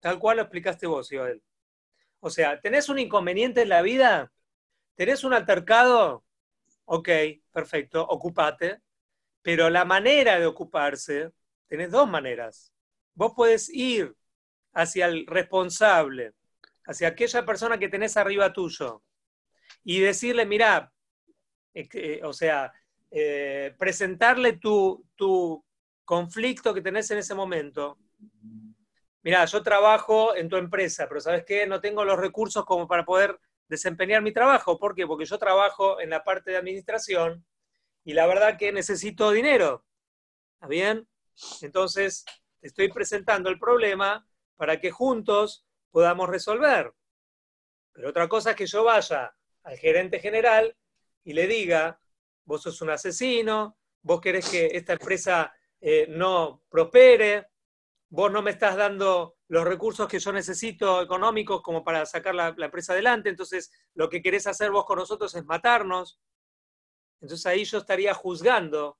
Tal 0.00 0.18
cual 0.18 0.36
lo 0.36 0.42
explicaste 0.42 0.86
vos, 0.86 1.08
Joel. 1.10 1.42
O 2.20 2.30
sea, 2.30 2.60
¿tenés 2.60 2.88
un 2.88 2.98
inconveniente 2.98 3.62
en 3.62 3.68
la 3.68 3.82
vida? 3.82 4.32
¿Tenés 4.94 5.24
un 5.24 5.34
altercado? 5.34 6.24
Ok, 6.84 7.08
perfecto, 7.52 8.02
ocupate. 8.06 8.80
Pero 9.42 9.70
la 9.70 9.84
manera 9.84 10.38
de 10.38 10.46
ocuparse, 10.46 11.32
tenés 11.66 11.90
dos 11.90 12.08
maneras. 12.08 12.72
Vos 13.14 13.32
puedes 13.34 13.68
ir 13.70 14.14
hacia 14.72 15.06
el 15.06 15.26
responsable, 15.26 16.34
hacia 16.84 17.08
aquella 17.08 17.44
persona 17.44 17.78
que 17.78 17.88
tenés 17.88 18.16
arriba 18.16 18.52
tuyo, 18.52 19.02
y 19.84 20.00
decirle, 20.00 20.46
mira, 20.46 20.92
eh, 21.74 22.20
o 22.24 22.32
sea, 22.32 22.72
eh, 23.10 23.74
presentarle 23.78 24.54
tu, 24.54 25.04
tu 25.16 25.64
conflicto 26.04 26.74
que 26.74 26.82
tenés 26.82 27.10
en 27.10 27.18
ese 27.18 27.34
momento. 27.34 27.98
Mira, 29.22 29.44
yo 29.44 29.62
trabajo 29.62 30.34
en 30.34 30.48
tu 30.48 30.56
empresa, 30.56 31.06
pero 31.08 31.20
¿sabes 31.20 31.44
qué? 31.44 31.66
No 31.66 31.80
tengo 31.80 32.04
los 32.04 32.18
recursos 32.18 32.64
como 32.64 32.88
para 32.88 33.04
poder 33.04 33.38
desempeñar 33.68 34.22
mi 34.22 34.32
trabajo. 34.32 34.78
¿Por 34.78 34.94
qué? 34.94 35.06
Porque 35.06 35.24
yo 35.24 35.38
trabajo 35.38 36.00
en 36.00 36.10
la 36.10 36.24
parte 36.24 36.50
de 36.50 36.56
administración 36.56 37.44
y 38.04 38.14
la 38.14 38.26
verdad 38.26 38.58
que 38.58 38.72
necesito 38.72 39.30
dinero. 39.30 39.84
¿Está 40.54 40.66
bien? 40.66 41.08
Entonces, 41.62 42.24
estoy 42.62 42.88
presentando 42.88 43.48
el 43.50 43.58
problema 43.58 44.26
para 44.60 44.78
que 44.78 44.90
juntos 44.90 45.64
podamos 45.90 46.28
resolver. 46.28 46.92
Pero 47.94 48.10
otra 48.10 48.28
cosa 48.28 48.50
es 48.50 48.56
que 48.56 48.66
yo 48.66 48.84
vaya 48.84 49.34
al 49.62 49.78
gerente 49.78 50.18
general 50.18 50.76
y 51.24 51.32
le 51.32 51.46
diga, 51.46 51.98
vos 52.44 52.60
sos 52.60 52.82
un 52.82 52.90
asesino, 52.90 53.78
vos 54.02 54.20
querés 54.20 54.50
que 54.50 54.66
esta 54.66 54.92
empresa 54.92 55.50
eh, 55.80 56.08
no 56.10 56.62
prospere, 56.68 57.46
vos 58.10 58.30
no 58.30 58.42
me 58.42 58.50
estás 58.50 58.76
dando 58.76 59.38
los 59.48 59.64
recursos 59.64 60.06
que 60.06 60.18
yo 60.18 60.30
necesito 60.30 61.00
económicos 61.00 61.62
como 61.62 61.82
para 61.82 62.04
sacar 62.04 62.34
la, 62.34 62.54
la, 62.54 62.66
empresa 62.66 62.92
adelante, 62.92 63.30
entonces 63.30 63.72
lo 63.94 64.10
que 64.10 64.20
querés 64.20 64.46
hacer 64.46 64.70
vos 64.70 64.84
con 64.84 64.98
nosotros 64.98 65.34
es 65.34 65.44
matarnos. 65.46 66.20
Entonces 67.22 67.46
ahí 67.46 67.64
yo 67.64 67.78
estaría 67.78 68.12
juzgando, 68.12 68.98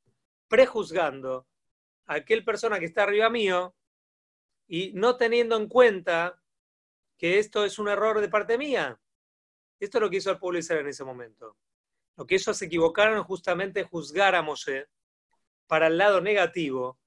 prejuzgando 0.48 1.46
a 2.06 2.14
aquel 2.14 2.46
persona 2.46 2.78
que 2.78 2.86
está 2.86 3.02
arriba 3.02 3.28
mío 3.28 3.74
y 4.72 4.92
no 4.92 5.16
teniendo 5.16 5.56
en 5.56 5.66
cuenta 5.66 6.40
que 7.18 7.40
esto 7.40 7.64
es 7.64 7.80
un 7.80 7.88
error 7.88 8.20
de 8.20 8.28
parte 8.28 8.56
mía. 8.56 9.00
Esto 9.80 9.98
es 9.98 10.02
lo 10.02 10.08
que 10.08 10.18
hizo 10.18 10.30
el 10.30 10.38
pueblo 10.38 10.60
Israel 10.60 10.82
en 10.82 10.90
ese 10.90 11.02
momento. 11.02 11.56
Lo 12.16 12.24
que 12.24 12.36
ellos 12.36 12.56
se 12.56 12.66
equivocaron 12.66 13.24
justamente 13.24 13.82
juzgar 13.82 14.36
a 14.36 14.42
Moshe 14.42 14.86
para 15.66 15.88
el 15.88 15.98
lado 15.98 16.20
negativo, 16.20 17.00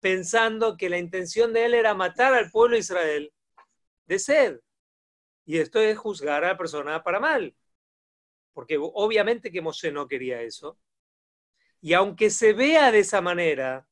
pensando 0.00 0.78
que 0.78 0.88
la 0.88 0.96
intención 0.96 1.52
de 1.52 1.66
él 1.66 1.74
era 1.74 1.92
matar 1.92 2.32
al 2.32 2.50
pueblo 2.50 2.78
Israel 2.78 3.30
de 4.06 4.18
sed. 4.18 4.60
Y 5.44 5.58
esto 5.58 5.78
es 5.78 5.98
juzgar 5.98 6.42
a 6.42 6.48
la 6.48 6.56
persona 6.56 7.02
para 7.02 7.20
mal. 7.20 7.54
Porque 8.54 8.78
obviamente 8.80 9.52
que 9.52 9.60
Moshe 9.60 9.92
no 9.92 10.08
quería 10.08 10.40
eso. 10.40 10.78
Y 11.82 11.92
aunque 11.92 12.30
se 12.30 12.54
vea 12.54 12.90
de 12.90 13.00
esa 13.00 13.20
manera, 13.20 13.86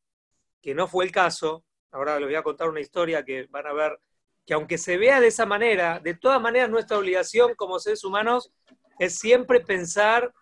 que 0.63 0.75
no 0.75 0.89
fue 0.89 1.05
el 1.05 1.13
caso, 1.13 1.67
ahora 1.91 2.19
les 2.19 2.29
voy 2.29 2.35
a 2.35 2.43
contar 2.43 2.69
una 2.69 2.81
historia 2.81 3.25
que 3.25 3.47
van 3.51 3.67
a 3.67 3.73
ver, 3.73 3.99
que 4.47 4.55
aunque 4.55 4.79
se 4.79 4.97
vea 4.97 5.21
de 5.21 5.29
esa 5.29 5.47
manera, 5.47 6.01
de 6.01 6.15
todas 6.15 6.41
maneras 6.41 6.71
nuestra 6.71 6.99
obligación 6.99 7.55
como 7.55 7.79
seres 7.79 8.05
humanos 8.05 8.53
es 8.99 9.19
siempre 9.19 9.61
pensar 9.61 10.33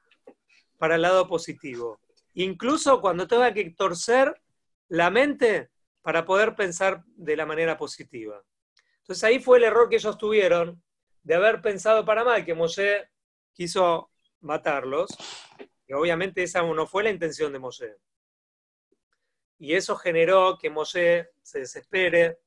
para 0.79 0.97
el 0.97 1.03
lado 1.03 1.27
positivo. 1.27 2.01
Incluso 2.35 3.01
cuando 3.01 3.27
tenga 3.27 3.53
que 3.53 3.71
torcer 3.71 4.41
la 4.89 5.11
mente 5.11 5.71
para 6.03 6.25
poder 6.25 6.55
pensar 6.55 7.03
de 7.17 7.37
la 7.37 7.47
manera 7.47 7.77
positiva. 7.77 8.43
Entonces 9.01 9.25
ahí 9.25 9.41
fue 9.41 9.59
el 9.59 9.65
error 9.65 9.89
que 9.89 9.97
ellos 9.97 10.19
tuvieron 10.19 10.83
de 11.23 11.35
haber 11.35 11.61
pensado 11.61 12.05
para 12.05 12.23
mal, 12.23 12.45
que 12.45 12.55
Moshe 12.55 13.09
quiso 13.53 14.11
matarlos, 14.41 15.09
y 15.89 15.93
obviamente 15.93 16.43
esa 16.43 16.63
no 16.63 16.87
fue 16.87 17.03
la 17.03 17.11
intención 17.11 17.53
de 17.53 17.59
Moshe. 17.59 17.97
Y 19.59 19.75
eso 19.75 19.97
generó 19.97 20.59
que 20.59 20.71
Moshe 20.71 21.31
se 21.43 21.61
desespere 21.61 22.39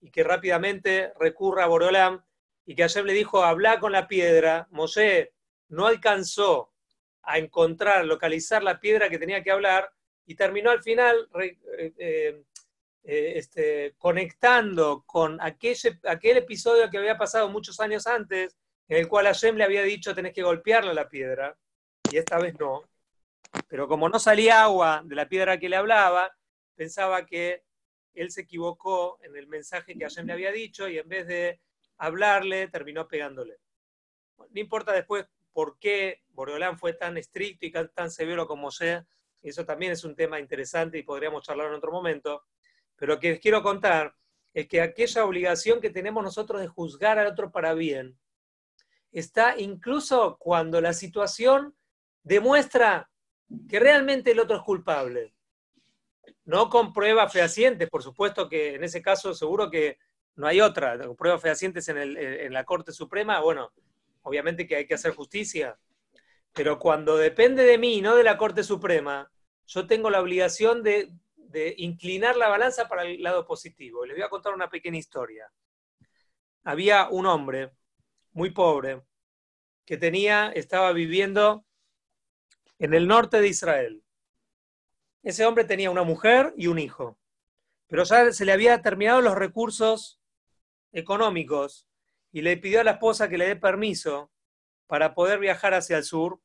y 0.00 0.10
que 0.10 0.24
rápidamente 0.24 1.12
recurra 1.18 1.64
a 1.64 1.68
Borolam 1.68 2.24
y 2.64 2.74
que 2.74 2.84
ayer 2.84 3.04
le 3.04 3.12
dijo, 3.12 3.44
habla 3.44 3.78
con 3.78 3.92
la 3.92 4.08
piedra. 4.08 4.66
Moshe 4.70 5.32
no 5.68 5.86
alcanzó 5.86 6.72
a 7.22 7.38
encontrar, 7.38 8.04
localizar 8.04 8.62
la 8.62 8.80
piedra 8.80 9.08
que 9.08 9.18
tenía 9.18 9.42
que 9.42 9.50
hablar 9.50 9.90
y 10.26 10.34
terminó 10.34 10.70
al 10.70 10.82
final 10.82 11.28
eh, 11.40 11.56
eh, 11.98 12.42
eh, 13.04 13.32
este, 13.36 13.94
conectando 13.98 15.04
con 15.06 15.40
aquel, 15.40 15.76
aquel 16.04 16.38
episodio 16.38 16.90
que 16.90 16.98
había 16.98 17.16
pasado 17.16 17.48
muchos 17.48 17.78
años 17.78 18.06
antes, 18.08 18.56
en 18.88 18.98
el 18.98 19.08
cual 19.08 19.26
Hashem 19.26 19.56
le 19.56 19.64
había 19.64 19.82
dicho 19.82 20.14
tenés 20.14 20.32
que 20.32 20.42
golpearle 20.42 20.92
la 20.92 21.08
piedra, 21.08 21.56
y 22.10 22.16
esta 22.16 22.38
vez 22.38 22.58
no. 22.58 22.82
Pero 23.68 23.86
como 23.86 24.08
no 24.08 24.18
salía 24.18 24.64
agua 24.64 25.02
de 25.04 25.14
la 25.14 25.28
piedra 25.28 25.58
que 25.58 25.68
le 25.68 25.76
hablaba, 25.76 26.36
pensaba 26.76 27.26
que 27.26 27.64
él 28.14 28.30
se 28.30 28.42
equivocó 28.42 29.18
en 29.22 29.36
el 29.36 29.46
mensaje 29.46 29.94
que 29.94 30.04
Hashem 30.04 30.26
le 30.26 30.32
había 30.32 30.52
dicho 30.52 30.88
y 30.88 30.98
en 30.98 31.08
vez 31.08 31.26
de 31.26 31.60
hablarle, 31.98 32.68
terminó 32.68 33.08
pegándole. 33.08 33.58
No 34.38 34.60
importa 34.60 34.92
después 34.92 35.26
por 35.52 35.78
qué 35.78 36.22
Boreolán 36.28 36.78
fue 36.78 36.92
tan 36.92 37.16
estricto 37.16 37.66
y 37.66 37.72
tan 37.72 38.10
severo 38.10 38.46
como 38.46 38.70
sea, 38.70 39.06
eso 39.42 39.64
también 39.64 39.92
es 39.92 40.04
un 40.04 40.14
tema 40.14 40.40
interesante 40.40 40.98
y 40.98 41.02
podríamos 41.02 41.44
charlar 41.44 41.68
en 41.68 41.74
otro 41.74 41.92
momento, 41.92 42.44
pero 42.96 43.14
lo 43.14 43.20
que 43.20 43.30
les 43.30 43.40
quiero 43.40 43.62
contar 43.62 44.14
es 44.52 44.66
que 44.68 44.80
aquella 44.80 45.24
obligación 45.24 45.80
que 45.80 45.90
tenemos 45.90 46.24
nosotros 46.24 46.60
de 46.60 46.66
juzgar 46.66 47.18
al 47.18 47.28
otro 47.28 47.52
para 47.52 47.74
bien 47.74 48.18
está 49.12 49.58
incluso 49.58 50.36
cuando 50.38 50.80
la 50.80 50.92
situación 50.92 51.76
demuestra 52.22 53.10
que 53.68 53.78
realmente 53.78 54.32
el 54.32 54.40
otro 54.40 54.56
es 54.56 54.62
culpable. 54.62 55.35
No 56.46 56.70
con 56.70 56.92
pruebas 56.92 57.32
fehacientes, 57.32 57.90
por 57.90 58.02
supuesto 58.02 58.48
que 58.48 58.76
en 58.76 58.84
ese 58.84 59.02
caso 59.02 59.34
seguro 59.34 59.70
que 59.70 59.98
no 60.36 60.46
hay 60.46 60.60
otra. 60.60 60.96
Pruebas 61.16 61.42
fehacientes 61.42 61.88
en, 61.88 62.52
la 62.52 62.64
Corte 62.64 62.92
Suprema, 62.92 63.40
bueno, 63.40 63.72
obviamente 64.22 64.66
que 64.66 64.76
hay 64.76 64.86
que 64.86 64.94
hacer 64.94 65.14
justicia, 65.14 65.78
pero 66.52 66.78
cuando 66.78 67.16
depende 67.16 67.64
de 67.64 67.78
mí, 67.78 68.00
no 68.00 68.16
de 68.16 68.22
la 68.22 68.38
Corte 68.38 68.62
Suprema, 68.62 69.30
yo 69.66 69.86
tengo 69.86 70.08
la 70.08 70.20
obligación 70.20 70.82
de, 70.82 71.12
inclinar 71.78 72.36
la 72.36 72.48
balanza 72.48 72.86
para 72.86 73.04
el 73.04 73.22
lado 73.22 73.46
positivo. 73.46 74.04
Les 74.04 74.14
voy 74.14 74.24
a 74.24 74.28
contar 74.28 74.52
una 74.52 74.68
pequeña 74.68 74.98
historia. 74.98 75.50
Había 76.64 77.08
un 77.08 77.24
hombre 77.24 77.72
muy 78.32 78.50
pobre 78.50 79.02
que 79.86 79.96
tenía, 79.96 80.52
estaba 80.54 80.92
viviendo 80.92 81.64
en 82.78 82.92
el 82.92 83.06
norte 83.08 83.40
de 83.40 83.48
Israel. 83.48 84.04
Ese 85.26 85.44
hombre 85.44 85.64
tenía 85.64 85.90
una 85.90 86.04
mujer 86.04 86.54
y 86.56 86.68
un 86.68 86.78
hijo, 86.78 87.18
pero 87.88 88.04
ya 88.04 88.30
se 88.30 88.44
le 88.44 88.52
había 88.52 88.80
terminado 88.80 89.20
los 89.20 89.34
recursos 89.34 90.20
económicos 90.92 91.88
y 92.30 92.42
le 92.42 92.56
pidió 92.58 92.80
a 92.80 92.84
la 92.84 92.92
esposa 92.92 93.28
que 93.28 93.36
le 93.36 93.48
dé 93.48 93.56
permiso 93.56 94.30
para 94.86 95.16
poder 95.16 95.40
viajar 95.40 95.74
hacia 95.74 95.96
el 95.96 96.04
sur, 96.04 96.40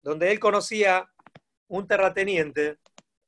donde 0.00 0.30
él 0.30 0.38
conocía 0.38 1.10
un 1.66 1.88
terrateniente 1.88 2.78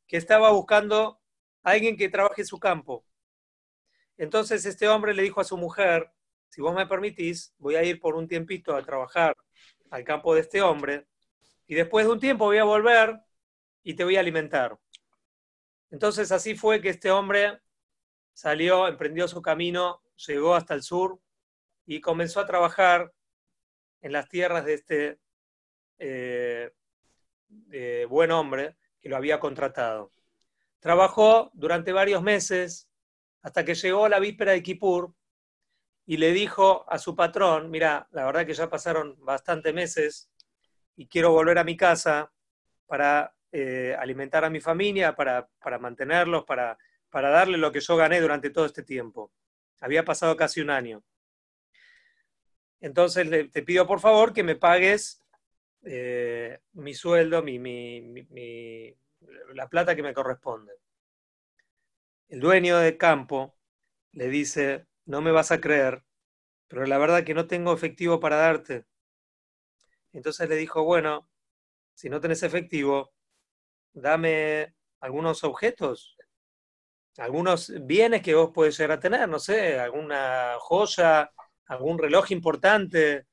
que 0.07 0.19
estaba 0.19 0.53
buscando 0.53 1.21
a 1.65 1.73
alguien 1.73 1.97
que 1.97 2.09
trabaje 2.09 2.43
en 2.43 2.47
su 2.47 2.61
campo. 2.61 3.05
Entonces 4.17 4.65
este 4.67 4.87
hombre 4.87 5.15
le 5.15 5.25
dijo 5.25 5.41
a 5.41 5.45
su 5.45 5.57
mujer, 5.57 6.13
si 6.49 6.61
vos 6.61 6.77
me 6.77 6.87
permitís, 6.87 7.53
voy 7.59 7.75
a 7.75 7.83
ir 7.83 7.99
por 7.99 8.15
un 8.15 8.29
tiempito 8.29 8.77
a 8.77 8.85
trabajar 8.85 9.37
al 9.91 10.05
campo 10.05 10.33
de 10.37 10.43
este 10.43 10.63
hombre 10.63 11.09
y 11.67 11.75
después 11.75 12.07
de 12.07 12.13
un 12.13 12.21
tiempo 12.21 12.45
voy 12.45 12.59
a 12.59 12.65
volver 12.65 13.27
y 13.87 13.95
te 13.95 14.03
voy 14.03 14.17
a 14.17 14.21
alimentar. 14.21 14.77
Entonces 15.93 16.33
así 16.33 16.57
fue 16.57 16.81
que 16.81 16.89
este 16.89 17.13
hombre 17.13 17.61
salió, 18.33 18.89
emprendió 18.89 19.29
su 19.29 19.41
camino, 19.41 20.03
llegó 20.27 20.57
hasta 20.57 20.75
el 20.75 20.83
sur 20.83 21.21
y 21.87 22.01
comenzó 22.01 22.41
a 22.41 22.47
trabajar 22.47 23.13
en 24.01 24.11
las 24.11 24.29
tierras 24.29 24.65
de 24.65 24.75
este 24.75 25.21
eh, 25.99 26.73
buen 28.09 28.33
hombre 28.33 28.77
que 29.01 29.09
lo 29.09 29.17
había 29.17 29.39
contratado. 29.39 30.11
Trabajó 30.81 31.53
durante 31.55 31.93
varios 31.93 32.25
meses 32.25 32.91
hasta 33.43 33.65
que 33.65 33.77
llegó 33.77 34.09
la 34.09 34.19
víspera 34.19 34.51
de 34.51 34.65
Kippur 34.65 35.15
y 36.07 36.17
le 36.17 36.33
dijo 36.33 36.85
a 36.91 36.99
su 36.99 37.15
patrón, 37.15 37.71
mira, 37.71 38.09
la 38.11 38.25
verdad 38.25 38.45
que 38.45 38.55
ya 38.55 38.69
pasaron 38.69 39.15
bastantes 39.21 39.73
meses 39.73 40.29
y 40.97 41.07
quiero 41.07 41.31
volver 41.31 41.59
a 41.59 41.65
mi 41.65 41.77
casa 41.77 42.33
para 42.87 43.36
eh, 43.59 43.97
alimentar 43.99 44.45
a 44.45 44.51
mi 44.51 44.61
familia, 44.61 45.17
para, 45.17 45.49
para 45.63 45.79
mantenerlos, 45.79 46.45
para, 46.45 46.77
para 47.09 47.31
darle 47.31 47.57
lo 47.57 47.73
que 47.73 47.81
yo 47.81 47.97
gané 47.97 48.21
durante 48.21 48.51
todo 48.51 48.67
este 48.67 48.83
tiempo. 48.83 49.33
Había 49.81 50.05
pasado 50.05 50.37
casi 50.37 50.61
un 50.61 50.69
año. 50.69 51.03
Entonces 52.81 53.51
te 53.51 53.63
pido 53.63 53.87
por 53.87 54.01
favor 54.01 54.35
que 54.35 54.43
me 54.43 54.57
pagues 54.57 55.25
eh, 55.85 56.59
mi 56.75 56.93
sueldo, 56.93 57.43
la 59.55 59.69
plata 59.71 59.97
que 59.97 60.03
me 60.03 60.13
corresponde. 60.13 60.75
El 62.29 62.41
dueño 62.41 62.77
del 62.77 62.99
campo 62.99 63.57
le 64.13 64.29
dice, 64.29 64.87
no 65.07 65.23
me 65.23 65.33
vas 65.33 65.51
a 65.51 65.63
creer, 65.63 66.05
pero 66.69 66.85
la 66.85 66.99
verdad 66.99 67.25
que 67.25 67.33
no 67.33 67.47
tengo 67.47 67.73
efectivo 67.73 68.21
para 68.21 68.37
darte. 68.37 68.85
Entonces 70.13 70.47
le 70.47 70.57
dijo, 70.57 70.85
bueno, 70.85 71.31
si 71.95 72.11
no 72.11 72.21
tenés 72.21 72.43
efectivo, 72.43 73.16
dame 73.97 74.75
algunos 75.01 75.43
objetos, 75.45 76.17
algunos 77.17 77.73
bienes 77.87 78.23
que 78.23 78.35
vos 78.35 78.51
puedes 78.55 78.77
llegar 78.77 78.99
a 78.99 79.01
tener, 79.01 79.29
no 79.29 79.39
sé, 79.39 79.79
alguna 79.79 80.57
joya, 80.59 81.33
algún 81.67 81.99
reloj 81.99 82.31
importante, 82.31 83.27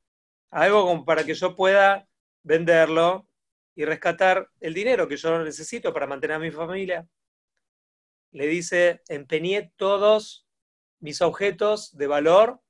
algo 0.51 0.85
como 0.85 1.05
para 1.05 1.25
que 1.25 1.33
yo 1.33 1.55
pueda 1.55 2.07
venderlo 2.43 3.27
y 3.75 3.85
rescatar 3.85 4.49
el 4.61 4.73
dinero 4.73 5.07
que 5.07 5.17
yo 5.17 5.43
necesito 5.43 5.93
para 5.93 6.07
mantener 6.07 6.37
a 6.37 6.39
mi 6.39 6.51
familia. 6.51 7.07
Le 8.31 8.47
dice, 8.47 9.01
empeñé 9.09 9.73
todos 9.75 10.47
mis 10.99 11.21
objetos 11.21 11.95
de 11.97 12.07
valor 12.07 12.61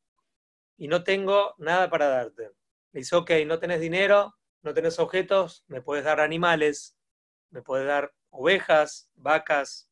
y 0.78 0.88
no 0.88 1.04
tengo 1.04 1.54
nada 1.60 1.90
para 1.90 2.08
darte. 2.08 2.50
Le 2.92 3.02
dice, 3.02 3.16
ok, 3.16 3.32
no 3.46 3.60
tenés 3.60 3.80
dinero, 3.80 4.36
no 4.64 4.74
tenés 4.74 4.98
objetos, 4.98 5.64
me 5.68 5.82
puedes 5.82 6.06
dar 6.06 6.20
animales, 6.20 6.98
me 7.54 7.62
puedes 7.62 7.86
dar 7.86 8.12
ovejas, 8.32 9.12
vacas, 9.14 9.88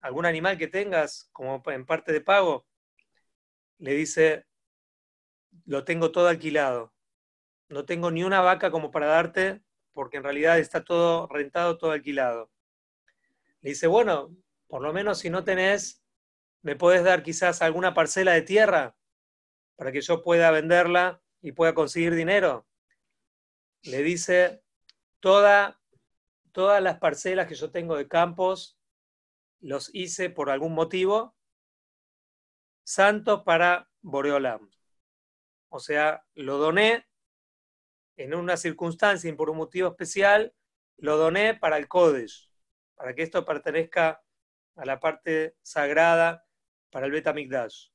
algún 0.00 0.26
animal 0.26 0.58
que 0.58 0.66
tengas 0.66 1.30
como 1.32 1.62
en 1.66 1.86
parte 1.86 2.12
de 2.12 2.20
pago. 2.20 2.66
Le 3.78 3.94
dice, 3.94 4.44
lo 5.66 5.84
tengo 5.84 6.10
todo 6.10 6.26
alquilado. 6.26 6.92
No 7.68 7.84
tengo 7.84 8.10
ni 8.10 8.24
una 8.24 8.40
vaca 8.40 8.72
como 8.72 8.90
para 8.90 9.06
darte, 9.06 9.62
porque 9.92 10.16
en 10.16 10.24
realidad 10.24 10.58
está 10.58 10.84
todo 10.84 11.28
rentado, 11.28 11.78
todo 11.78 11.92
alquilado. 11.92 12.50
Le 13.60 13.70
dice, 13.70 13.86
bueno, 13.86 14.36
por 14.66 14.82
lo 14.82 14.92
menos 14.92 15.20
si 15.20 15.30
no 15.30 15.44
tenés, 15.44 16.02
me 16.62 16.74
puedes 16.74 17.04
dar 17.04 17.22
quizás 17.22 17.62
alguna 17.62 17.94
parcela 17.94 18.32
de 18.32 18.42
tierra 18.42 18.96
para 19.76 19.92
que 19.92 20.00
yo 20.00 20.22
pueda 20.22 20.50
venderla 20.50 21.22
y 21.40 21.52
pueda 21.52 21.72
conseguir 21.72 22.16
dinero. 22.16 22.66
Le 23.82 24.02
dice, 24.02 24.64
toda 25.20 25.79
todas 26.52 26.82
las 26.82 26.98
parcelas 26.98 27.46
que 27.46 27.54
yo 27.54 27.70
tengo 27.70 27.96
de 27.96 28.08
campos, 28.08 28.78
los 29.60 29.90
hice 29.94 30.30
por 30.30 30.50
algún 30.50 30.74
motivo, 30.74 31.36
santos 32.84 33.42
para 33.44 33.90
Boreolam. 34.00 34.70
O 35.68 35.78
sea, 35.78 36.24
lo 36.34 36.58
doné 36.58 37.06
en 38.16 38.34
una 38.34 38.56
circunstancia 38.56 39.30
y 39.30 39.34
por 39.34 39.50
un 39.50 39.58
motivo 39.58 39.88
especial, 39.88 40.54
lo 40.96 41.16
doné 41.16 41.54
para 41.54 41.78
el 41.78 41.88
Kodesh, 41.88 42.50
para 42.94 43.14
que 43.14 43.22
esto 43.22 43.44
pertenezca 43.44 44.22
a 44.76 44.84
la 44.84 45.00
parte 45.00 45.56
sagrada 45.62 46.46
para 46.90 47.06
el 47.06 47.12
Betamigdash. 47.12 47.88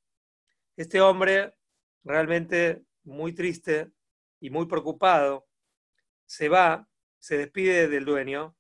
Este 0.76 1.02
hombre, 1.02 1.56
realmente 2.04 2.84
muy 3.04 3.34
triste 3.34 3.92
y 4.40 4.50
muy 4.50 4.66
preocupado, 4.66 5.48
se 6.26 6.50
va, 6.50 6.88
se 7.26 7.40
despide 7.40 7.88
del 7.88 8.06
dueño 8.06 8.56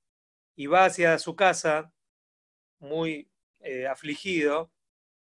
y 0.56 0.66
va 0.66 0.86
hacia 0.86 1.20
su 1.20 1.36
casa 1.36 1.94
muy 2.80 3.30
eh, 3.60 3.86
afligido, 3.86 4.72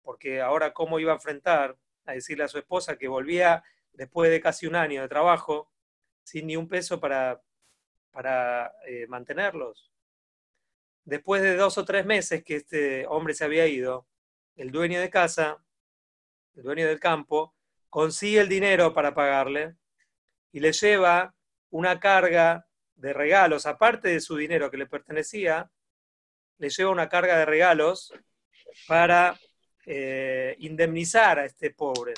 porque 0.03 0.43
ahora 0.43 0.75
cómo 0.75 0.99
iba 0.99 1.13
a 1.13 1.15
enfrentar 1.15 1.79
a 2.05 2.13
decirle 2.13 2.45
a 2.45 2.49
su 2.49 2.59
esposa 2.59 2.99
que 2.99 3.09
volvía 3.09 3.65
después 3.95 4.31
de 4.31 4.43
casi 4.43 4.67
un 4.67 4.77
año 4.77 5.01
de 5.01 5.09
trabajo 5.09 5.73
sin 6.23 6.49
ni 6.49 6.57
un 6.57 6.69
peso 6.69 7.01
para, 7.01 7.43
para 8.11 8.75
eh, 8.87 9.07
mantenerlos. 9.07 9.91
Después 11.07 11.41
de 11.41 11.57
dos 11.57 11.79
o 11.79 11.87
tres 11.87 12.05
meses 12.05 12.45
que 12.45 12.57
este 12.57 13.07
hombre 13.07 13.33
se 13.33 13.45
había 13.45 13.67
ido, 13.67 14.07
el 14.55 14.71
dueño 14.71 15.01
de 15.01 15.09
casa, 15.09 15.65
el 16.57 16.63
dueño 16.63 16.87
del 16.87 17.01
campo, 17.01 17.55
consigue 17.89 18.43
el 18.43 18.51
dinero 18.51 18.93
para 18.93 19.15
pagarle 19.15 19.77
y 20.53 20.61
le 20.61 20.73
lleva 20.73 21.35
una 21.71 21.99
carga 21.99 22.67
de 23.01 23.13
regalos, 23.13 23.67
aparte 23.67 24.09
de 24.09 24.21
su 24.21 24.37
dinero 24.37 24.71
que 24.71 24.77
le 24.77 24.87
pertenecía, 24.87 25.71
le 26.59 26.69
lleva 26.69 26.91
una 26.91 27.09
carga 27.09 27.39
de 27.39 27.47
regalos 27.47 28.13
para 28.87 29.39
eh, 29.87 30.55
indemnizar 30.59 31.39
a 31.39 31.47
este 31.47 31.71
pobre, 31.71 32.15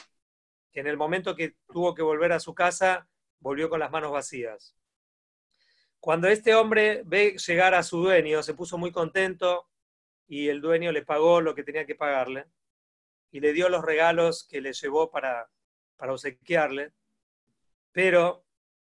que 0.72 0.80
en 0.80 0.88
el 0.88 0.96
momento 0.96 1.36
que 1.36 1.54
tuvo 1.68 1.94
que 1.94 2.02
volver 2.02 2.32
a 2.32 2.40
su 2.40 2.54
casa, 2.54 3.08
volvió 3.38 3.70
con 3.70 3.80
las 3.80 3.90
manos 3.90 4.10
vacías. 4.10 4.76
Cuando 6.00 6.26
este 6.26 6.54
hombre 6.56 7.02
ve 7.04 7.36
llegar 7.38 7.74
a 7.74 7.84
su 7.84 8.02
dueño, 8.02 8.42
se 8.42 8.54
puso 8.54 8.76
muy 8.76 8.90
contento 8.90 9.68
y 10.26 10.48
el 10.48 10.60
dueño 10.60 10.90
le 10.90 11.02
pagó 11.02 11.40
lo 11.40 11.54
que 11.54 11.62
tenía 11.62 11.86
que 11.86 11.94
pagarle 11.94 12.46
y 13.30 13.40
le 13.40 13.52
dio 13.52 13.68
los 13.68 13.84
regalos 13.84 14.46
que 14.48 14.60
le 14.60 14.72
llevó 14.72 15.10
para, 15.10 15.48
para 15.96 16.12
obsequiarle. 16.12 16.92
Pero 17.92 18.41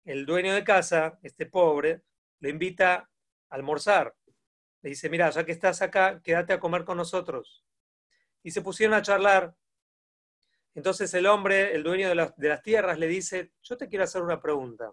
el 0.05 0.27
dueño 0.27 0.55
de 0.55 0.65
casa, 0.65 1.19
este 1.23 1.47
pobre, 1.47 2.03
le 2.41 2.51
invita 2.51 2.95
a 3.49 3.55
almorzar. 3.55 4.15
Le 4.83 4.91
dice, 4.91 5.11
mira, 5.11 5.31
ya 5.31 5.45
que 5.45 5.53
estás 5.53 5.83
acá, 5.83 6.21
quédate 6.23 6.53
a 6.53 6.61
comer 6.61 6.85
con 6.85 6.97
nosotros. 6.97 7.65
Y 8.43 8.51
se 8.51 8.63
pusieron 8.63 8.95
a 8.95 9.03
charlar. 9.03 9.55
Entonces 10.75 11.13
el 11.15 11.27
hombre, 11.27 11.75
el 11.75 11.83
dueño 11.83 12.09
de 12.09 12.15
las, 12.15 12.37
de 12.37 12.49
las 12.49 12.63
tierras, 12.63 12.99
le 12.99 13.07
dice, 13.07 13.53
yo 13.63 13.77
te 13.77 13.89
quiero 13.89 14.05
hacer 14.05 14.23
una 14.23 14.41
pregunta. 14.41 14.93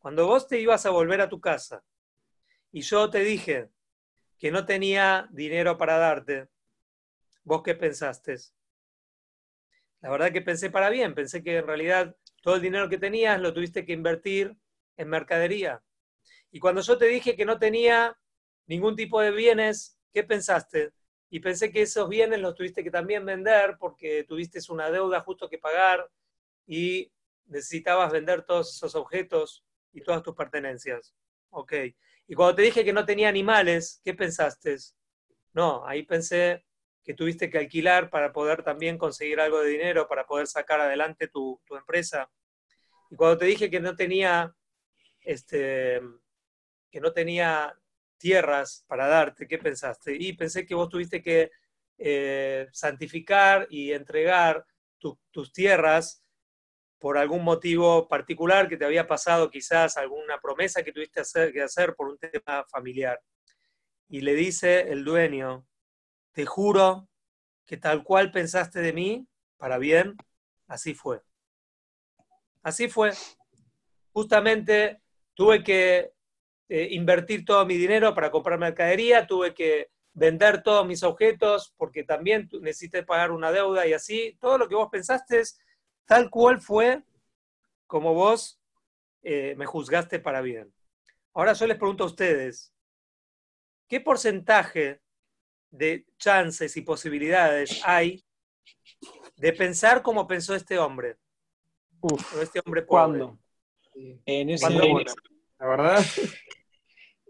Cuando 0.00 0.26
vos 0.26 0.48
te 0.48 0.58
ibas 0.58 0.84
a 0.86 0.90
volver 0.90 1.20
a 1.20 1.28
tu 1.28 1.40
casa 1.40 1.84
y 2.72 2.82
yo 2.82 3.08
te 3.10 3.20
dije 3.20 3.70
que 4.38 4.50
no 4.50 4.66
tenía 4.66 5.28
dinero 5.30 5.78
para 5.78 5.96
darte, 5.96 6.48
¿vos 7.44 7.62
qué 7.62 7.74
pensaste? 7.74 8.36
La 10.00 10.10
verdad 10.10 10.32
que 10.32 10.42
pensé 10.42 10.70
para 10.70 10.90
bien, 10.90 11.14
pensé 11.14 11.42
que 11.42 11.58
en 11.58 11.66
realidad 11.66 12.14
todo 12.44 12.56
el 12.56 12.60
dinero 12.60 12.90
que 12.90 12.98
tenías 12.98 13.40
lo 13.40 13.54
tuviste 13.54 13.86
que 13.86 13.94
invertir 13.94 14.54
en 14.98 15.08
mercadería. 15.08 15.82
Y 16.50 16.60
cuando 16.60 16.82
yo 16.82 16.98
te 16.98 17.06
dije 17.06 17.34
que 17.36 17.46
no 17.46 17.58
tenía 17.58 18.18
ningún 18.66 18.94
tipo 18.96 19.18
de 19.22 19.30
bienes, 19.30 19.98
¿qué 20.12 20.24
pensaste? 20.24 20.92
Y 21.30 21.40
pensé 21.40 21.72
que 21.72 21.80
esos 21.80 22.06
bienes 22.06 22.40
los 22.40 22.54
tuviste 22.54 22.84
que 22.84 22.90
también 22.90 23.24
vender 23.24 23.78
porque 23.78 24.24
tuviste 24.24 24.60
una 24.68 24.90
deuda 24.90 25.22
justo 25.22 25.48
que 25.48 25.56
pagar 25.56 26.06
y 26.66 27.10
necesitabas 27.46 28.12
vender 28.12 28.42
todos 28.42 28.76
esos 28.76 28.94
objetos 28.94 29.64
y 29.94 30.02
todas 30.02 30.22
tus 30.22 30.34
pertenencias. 30.34 31.14
Ok. 31.48 31.72
Y 32.26 32.34
cuando 32.34 32.56
te 32.56 32.62
dije 32.62 32.84
que 32.84 32.92
no 32.92 33.06
tenía 33.06 33.30
animales, 33.30 34.02
¿qué 34.04 34.12
pensaste? 34.12 34.76
No, 35.54 35.86
ahí 35.86 36.02
pensé 36.02 36.66
que 37.04 37.14
tuviste 37.14 37.50
que 37.50 37.58
alquilar 37.58 38.10
para 38.10 38.32
poder 38.32 38.62
también 38.62 38.98
conseguir 38.98 39.38
algo 39.40 39.60
de 39.60 39.70
dinero, 39.70 40.08
para 40.08 40.26
poder 40.26 40.46
sacar 40.46 40.80
adelante 40.80 41.28
tu, 41.28 41.60
tu 41.66 41.76
empresa. 41.76 42.30
Y 43.10 43.16
cuando 43.16 43.38
te 43.38 43.44
dije 43.44 43.70
que 43.70 43.80
no 43.80 43.94
tenía 43.94 44.54
este, 45.24 46.00
que 46.90 47.00
no 47.00 47.12
tenía 47.12 47.76
tierras 48.18 48.84
para 48.86 49.08
darte, 49.08 49.48
¿qué 49.48 49.58
pensaste? 49.58 50.14
Y 50.14 50.34
pensé 50.34 50.64
que 50.64 50.74
vos 50.74 50.88
tuviste 50.88 51.22
que 51.22 51.50
eh, 51.98 52.68
santificar 52.72 53.66
y 53.70 53.92
entregar 53.92 54.64
tus 55.30 55.52
tierras 55.52 56.24
por 56.98 57.18
algún 57.18 57.44
motivo 57.44 58.08
particular 58.08 58.68
que 58.68 58.78
te 58.78 58.84
había 58.86 59.06
pasado, 59.06 59.50
quizás 59.50 59.98
alguna 59.98 60.40
promesa 60.40 60.82
que 60.82 60.92
tuviste 60.92 61.20
que 61.52 61.62
hacer 61.62 61.94
por 61.94 62.08
un 62.08 62.18
tema 62.18 62.64
familiar. 62.70 63.20
Y 64.08 64.22
le 64.22 64.34
dice 64.34 64.90
el 64.92 65.04
dueño, 65.04 65.66
te 66.34 66.44
juro 66.44 67.08
que 67.64 67.76
tal 67.78 68.02
cual 68.02 68.30
pensaste 68.30 68.80
de 68.80 68.92
mí, 68.92 69.26
para 69.56 69.78
bien, 69.78 70.16
así 70.66 70.92
fue. 70.92 71.22
Así 72.62 72.88
fue. 72.88 73.12
Justamente 74.12 75.00
tuve 75.34 75.62
que 75.62 76.12
eh, 76.68 76.88
invertir 76.90 77.44
todo 77.44 77.64
mi 77.64 77.76
dinero 77.76 78.14
para 78.14 78.30
comprar 78.30 78.58
mercadería, 78.58 79.26
tuve 79.26 79.54
que 79.54 79.90
vender 80.12 80.62
todos 80.62 80.86
mis 80.86 81.02
objetos 81.02 81.72
porque 81.76 82.04
también 82.04 82.48
necesité 82.60 83.02
pagar 83.02 83.30
una 83.30 83.52
deuda 83.52 83.86
y 83.86 83.92
así. 83.92 84.36
Todo 84.40 84.58
lo 84.58 84.68
que 84.68 84.74
vos 84.74 84.88
pensaste 84.90 85.40
es 85.40 85.58
tal 86.04 86.30
cual 86.30 86.60
fue 86.60 87.02
como 87.86 88.12
vos 88.12 88.60
eh, 89.22 89.54
me 89.56 89.66
juzgaste 89.66 90.18
para 90.18 90.40
bien. 90.40 90.74
Ahora 91.32 91.52
yo 91.52 91.66
les 91.66 91.78
pregunto 91.78 92.04
a 92.04 92.08
ustedes, 92.08 92.72
¿qué 93.88 94.00
porcentaje 94.00 95.03
de 95.74 96.06
chances 96.18 96.76
y 96.76 96.82
posibilidades 96.82 97.82
hay 97.84 98.24
de 99.36 99.52
pensar 99.52 100.02
como 100.02 100.26
pensó 100.26 100.54
este 100.54 100.78
hombre? 100.78 101.16
Uf, 102.00 102.40
este 102.40 102.60
hombre 102.64 102.82
pobre. 102.82 103.28
En 104.26 104.50
ese, 104.50 104.70
la 104.70 105.66
verdad. 105.66 106.04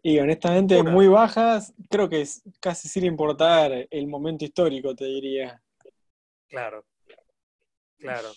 Y 0.07 0.19
honestamente, 0.19 0.83
muy 0.83 1.09
bajas, 1.09 1.73
creo 1.89 2.11
que 2.11 2.21
es 2.21 2.43
casi 2.61 2.89
sin 2.89 3.07
importar 3.07 3.89
el 3.91 4.07
momento 4.07 4.45
histórico, 4.45 4.95
te 4.95 5.07
diría. 5.07 5.63
Claro, 6.47 6.85
claro, 7.99 8.29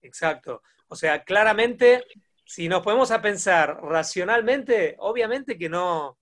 exacto. 0.00 0.62
O 0.86 0.94
sea, 0.94 1.24
claramente, 1.24 2.04
si 2.44 2.68
nos 2.68 2.82
podemos 2.82 3.10
a 3.10 3.20
pensar 3.20 3.82
racionalmente, 3.82 4.94
obviamente 5.00 5.58
que 5.58 5.68
no, 5.68 6.20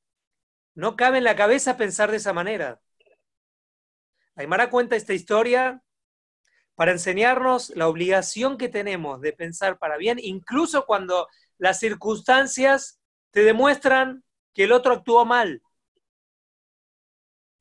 no 0.77 0.97
cabe 0.97 1.19
en 1.19 1.25
la 1.25 1.37
cabeza 1.37 1.77
pensar 1.77 2.11
de 2.11 2.17
esa 2.17 2.33
manera. 2.33 2.81
Aymara 4.41 4.71
cuenta 4.71 4.97
esta 4.97 5.15
historia 5.15 5.83
para 6.75 6.93
enseñarnos 6.93 7.71
la 7.77 7.89
obligación 7.89 8.57
que 8.57 8.69
tenemos 8.69 9.21
de 9.21 9.33
pensar 9.33 9.79
para 9.79 9.99
bien, 9.99 10.19
incluso 10.19 10.87
cuando 10.87 11.29
las 11.59 11.79
circunstancias 11.79 12.99
te 13.31 13.43
demuestran 13.43 14.25
que 14.55 14.65
el 14.65 14.73
otro 14.73 14.95
actuó 14.95 15.25
mal. 15.25 15.63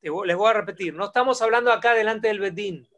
Les 0.00 0.10
voy 0.10 0.48
a 0.48 0.54
repetir, 0.54 0.94
no 0.94 1.04
estamos 1.04 1.42
hablando 1.42 1.70
acá 1.70 1.92
delante 1.92 2.28
del 2.28 2.40
Bedín. 2.40 2.88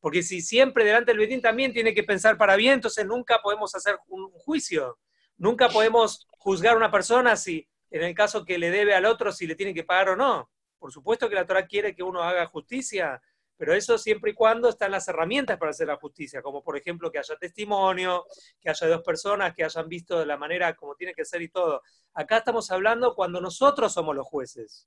Porque 0.00 0.22
si 0.24 0.42
siempre 0.42 0.84
delante 0.84 1.12
del 1.12 1.20
Bedín 1.20 1.40
también 1.40 1.72
tiene 1.72 1.94
que 1.94 2.02
pensar 2.02 2.36
para 2.36 2.56
bien, 2.56 2.74
entonces 2.74 3.06
nunca 3.06 3.40
podemos 3.40 3.74
hacer 3.76 3.96
un 4.08 4.28
juicio. 4.32 4.98
Nunca 5.36 5.68
podemos 5.68 6.26
juzgar 6.32 6.74
a 6.74 6.76
una 6.76 6.90
persona 6.90 7.36
si, 7.36 7.68
en 7.90 8.02
el 8.02 8.14
caso 8.14 8.44
que 8.44 8.58
le 8.58 8.70
debe 8.70 8.94
al 8.94 9.06
otro, 9.06 9.30
si 9.30 9.46
le 9.46 9.54
tiene 9.54 9.72
que 9.72 9.84
pagar 9.84 10.10
o 10.10 10.16
no. 10.16 10.50
Por 10.84 10.92
supuesto 10.92 11.30
que 11.30 11.34
la 11.34 11.46
Torah 11.46 11.66
quiere 11.66 11.94
que 11.94 12.02
uno 12.02 12.22
haga 12.22 12.44
justicia, 12.44 13.18
pero 13.56 13.72
eso 13.72 13.96
siempre 13.96 14.32
y 14.32 14.34
cuando 14.34 14.68
están 14.68 14.90
las 14.90 15.08
herramientas 15.08 15.56
para 15.56 15.70
hacer 15.70 15.86
la 15.86 15.96
justicia, 15.96 16.42
como 16.42 16.62
por 16.62 16.76
ejemplo 16.76 17.10
que 17.10 17.18
haya 17.18 17.36
testimonio, 17.36 18.26
que 18.60 18.68
haya 18.68 18.88
dos 18.88 19.00
personas 19.00 19.54
que 19.54 19.64
hayan 19.64 19.88
visto 19.88 20.18
de 20.18 20.26
la 20.26 20.36
manera 20.36 20.76
como 20.76 20.94
tiene 20.94 21.14
que 21.14 21.24
ser 21.24 21.40
y 21.40 21.48
todo. 21.48 21.80
Acá 22.12 22.36
estamos 22.36 22.70
hablando 22.70 23.14
cuando 23.14 23.40
nosotros 23.40 23.94
somos 23.94 24.14
los 24.14 24.26
jueces. 24.26 24.86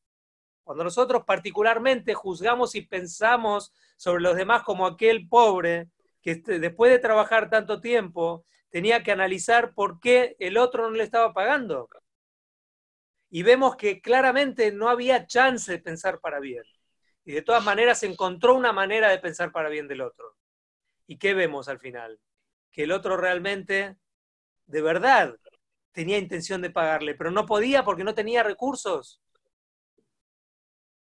Cuando 0.63 0.83
nosotros 0.83 1.23
particularmente 1.25 2.13
juzgamos 2.13 2.75
y 2.75 2.81
pensamos 2.81 3.73
sobre 3.95 4.21
los 4.21 4.35
demás 4.35 4.61
como 4.61 4.85
aquel 4.85 5.27
pobre 5.27 5.89
que 6.21 6.33
este, 6.33 6.59
después 6.59 6.91
de 6.91 6.99
trabajar 6.99 7.49
tanto 7.49 7.81
tiempo 7.81 8.45
tenía 8.69 9.01
que 9.01 9.13
analizar 9.13 9.73
por 9.73 9.99
qué 9.99 10.35
el 10.37 10.59
otro 10.59 10.91
no 10.91 10.95
le 10.95 11.03
estaba 11.03 11.33
pagando. 11.33 11.89
Y 13.29 13.43
vemos 13.43 13.75
que 13.75 14.01
claramente 14.01 14.71
no 14.71 14.89
había 14.89 15.27
chance 15.27 15.71
de 15.71 15.79
pensar 15.79 16.19
para 16.19 16.39
bien 16.39 16.63
y 17.27 17.33
de 17.33 17.41
todas 17.41 17.61
maneras 17.61 18.03
encontró 18.03 18.55
una 18.55 18.71
manera 18.71 19.09
de 19.09 19.19
pensar 19.19 19.51
para 19.51 19.67
bien 19.67 19.89
del 19.89 19.99
otro. 19.99 20.37
¿Y 21.07 21.17
qué 21.17 21.33
vemos 21.33 21.67
al 21.67 21.77
final? 21.77 22.21
Que 22.71 22.83
el 22.83 22.93
otro 22.93 23.17
realmente, 23.17 23.97
de 24.65 24.81
verdad, 24.81 25.35
tenía 25.91 26.19
intención 26.19 26.61
de 26.61 26.69
pagarle, 26.69 27.15
pero 27.15 27.29
no 27.29 27.45
podía 27.45 27.83
porque 27.83 28.05
no 28.05 28.15
tenía 28.15 28.43
recursos. 28.43 29.21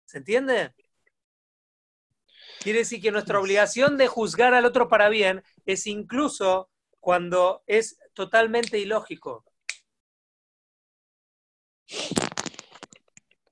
¿Se 0.05 0.19
entiende? 0.19 0.75
Quiere 2.61 2.81
decir 2.81 3.01
que 3.01 3.13
nuestra 3.13 3.41
obligación 3.41 3.97
de 3.97 4.07
juzgar 4.07 4.53
al 4.53 4.67
otro 4.67 4.89
para 4.89 5.09
bien 5.09 5.43
es 5.65 5.87
incluso 5.87 6.69
cuando 6.99 7.63
es 7.67 7.99
totalmente 8.13 8.79
ilógico. 8.79 9.47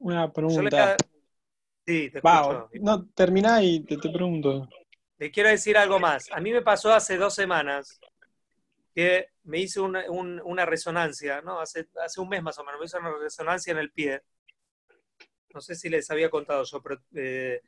Una 0.09 0.33
pregunta. 0.33 0.97
Sí, 1.87 2.11
te 2.11 2.19
escucho. 2.19 2.71
no, 2.81 3.07
termina 3.09 3.63
y 3.63 3.81
te, 3.81 3.99
pregunto. 3.99 4.69
Le 5.19 5.31
quiero 5.31 5.51
decir 5.51 5.77
algo 5.77 5.99
más. 6.01 6.31
A 6.33 6.41
mí 6.41 6.51
me 6.51 6.63
pasó 6.63 6.93
hace 6.95 7.19
dos 7.19 7.35
semanas 7.35 8.01
que 8.95 9.29
me 9.45 9.59
hice 9.59 9.81
una, 9.81 10.65
resonancia, 10.65 11.43
¿no? 11.43 11.61
Hace, 11.61 11.89
hace 12.03 12.21
un 12.21 12.29
mes 12.31 12.43
más 12.43 12.59
o 12.59 12.65
menos, 12.65 12.81
me 12.81 12.87
hice 12.87 12.99
una 12.99 13.13
resonancia 13.19 13.71
en 13.71 13.79
el 13.79 13.91
pie. 13.91 14.23
No 15.53 15.61
sé 15.61 15.75
si 15.75 15.91
les 15.91 16.11
había 16.11 16.31
contado 16.31 16.65
yo, 16.65 16.83
pero 16.83 17.01
eh, 17.15 17.61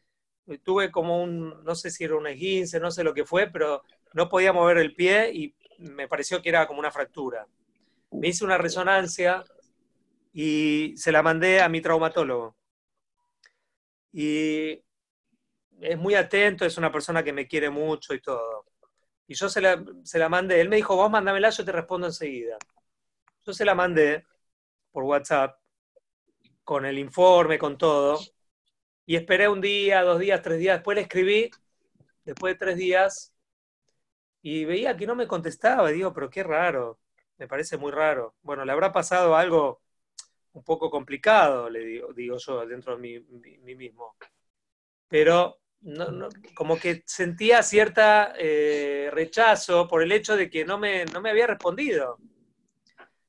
tuve 0.62 0.90
como 0.90 1.22
un, 1.22 1.62
no 1.62 1.74
sé 1.74 1.90
si 1.90 2.04
era 2.04 2.16
un 2.16 2.26
esguince, 2.26 2.80
no 2.80 2.90
sé 2.90 3.04
lo 3.04 3.12
que 3.12 3.26
fue, 3.26 3.48
pero 3.48 3.82
no 4.14 4.30
podía 4.30 4.52
mover 4.54 4.78
el 4.78 4.94
pie 4.94 5.30
y 5.32 5.54
me 5.78 6.08
pareció 6.08 6.40
que 6.40 6.48
era 6.48 6.66
como 6.66 6.80
una 6.80 6.90
fractura. 6.90 7.46
Me 8.10 8.28
hice 8.28 8.44
una 8.44 8.58
resonancia 8.58 9.44
y 10.32 10.94
se 10.96 11.12
la 11.12 11.22
mandé 11.22 11.60
a 11.60 11.68
mi 11.68 11.80
traumatólogo 11.80 12.56
y 14.12 14.82
es 15.80 15.98
muy 15.98 16.14
atento, 16.14 16.64
es 16.64 16.76
una 16.78 16.92
persona 16.92 17.22
que 17.22 17.32
me 17.32 17.46
quiere 17.46 17.70
mucho 17.70 18.14
y 18.14 18.20
todo. 18.20 18.66
Y 19.26 19.34
yo 19.34 19.48
se 19.48 19.60
la, 19.60 19.82
se 20.04 20.18
la 20.18 20.28
mandé, 20.28 20.60
él 20.60 20.68
me 20.68 20.76
dijo, 20.76 20.96
vos 20.96 21.10
mándamela, 21.10 21.50
yo 21.50 21.64
te 21.64 21.72
respondo 21.72 22.06
enseguida. 22.08 22.56
Yo 23.46 23.52
se 23.52 23.64
la 23.64 23.74
mandé 23.74 24.26
por 24.90 25.04
WhatsApp, 25.04 25.58
con 26.64 26.84
el 26.84 26.98
informe, 26.98 27.58
con 27.58 27.78
todo, 27.78 28.20
y 29.06 29.16
esperé 29.16 29.48
un 29.48 29.60
día, 29.60 30.02
dos 30.02 30.20
días, 30.20 30.42
tres 30.42 30.58
días, 30.58 30.78
después 30.78 30.96
le 30.96 31.02
escribí, 31.02 31.50
después 32.24 32.54
de 32.54 32.58
tres 32.58 32.76
días, 32.76 33.34
y 34.42 34.64
veía 34.64 34.96
que 34.96 35.06
no 35.06 35.14
me 35.14 35.26
contestaba, 35.26 35.90
y 35.90 35.94
digo, 35.94 36.12
pero 36.12 36.30
qué 36.30 36.42
raro, 36.42 36.98
me 37.38 37.48
parece 37.48 37.76
muy 37.76 37.92
raro. 37.92 38.34
Bueno, 38.42 38.64
le 38.64 38.72
habrá 38.72 38.92
pasado 38.92 39.36
algo 39.36 39.80
un 40.52 40.64
poco 40.64 40.90
complicado, 40.90 41.70
le 41.70 41.80
digo, 41.80 42.12
digo 42.12 42.36
yo, 42.38 42.66
dentro 42.66 42.96
de 42.96 43.20
mí, 43.20 43.74
mismo. 43.74 44.16
Pero 45.08 45.60
no, 45.82 46.28
como 46.54 46.78
que 46.78 47.02
sentía 47.06 47.62
cierta 47.62 48.34
eh, 48.38 49.10
rechazo 49.12 49.88
por 49.88 50.02
el 50.02 50.12
hecho 50.12 50.36
de 50.36 50.50
que 50.50 50.64
no 50.64 50.78
me, 50.78 51.04
no 51.06 51.20
me 51.20 51.30
había 51.30 51.46
respondido. 51.46 52.18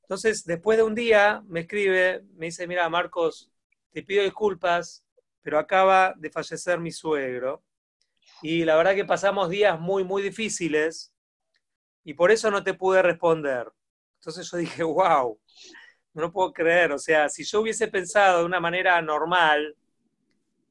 Entonces, 0.03 0.43
después 0.45 0.77
de 0.77 0.83
un 0.83 0.95
día, 0.95 1.41
me 1.47 1.61
escribe, 1.61 2.23
me 2.35 2.47
dice, 2.47 2.67
mira, 2.67 2.89
Marcos, 2.89 3.49
te 3.91 4.03
pido 4.03 4.23
disculpas, 4.23 5.05
pero 5.41 5.57
acaba 5.57 6.13
de 6.17 6.29
fallecer 6.29 6.79
mi 6.79 6.91
suegro. 6.91 7.63
Y 8.41 8.65
la 8.65 8.75
verdad 8.75 8.95
que 8.95 9.05
pasamos 9.05 9.49
días 9.49 9.79
muy, 9.79 10.03
muy 10.03 10.21
difíciles 10.21 11.13
y 12.03 12.13
por 12.13 12.31
eso 12.31 12.51
no 12.51 12.63
te 12.63 12.73
pude 12.73 13.01
responder. 13.01 13.71
Entonces 14.19 14.49
yo 14.51 14.57
dije, 14.57 14.83
wow, 14.83 15.39
no 16.13 16.31
puedo 16.31 16.53
creer, 16.53 16.91
o 16.91 16.99
sea, 16.99 17.29
si 17.29 17.43
yo 17.43 17.61
hubiese 17.61 17.87
pensado 17.87 18.39
de 18.39 18.45
una 18.45 18.59
manera 18.59 19.01
normal, 19.01 19.75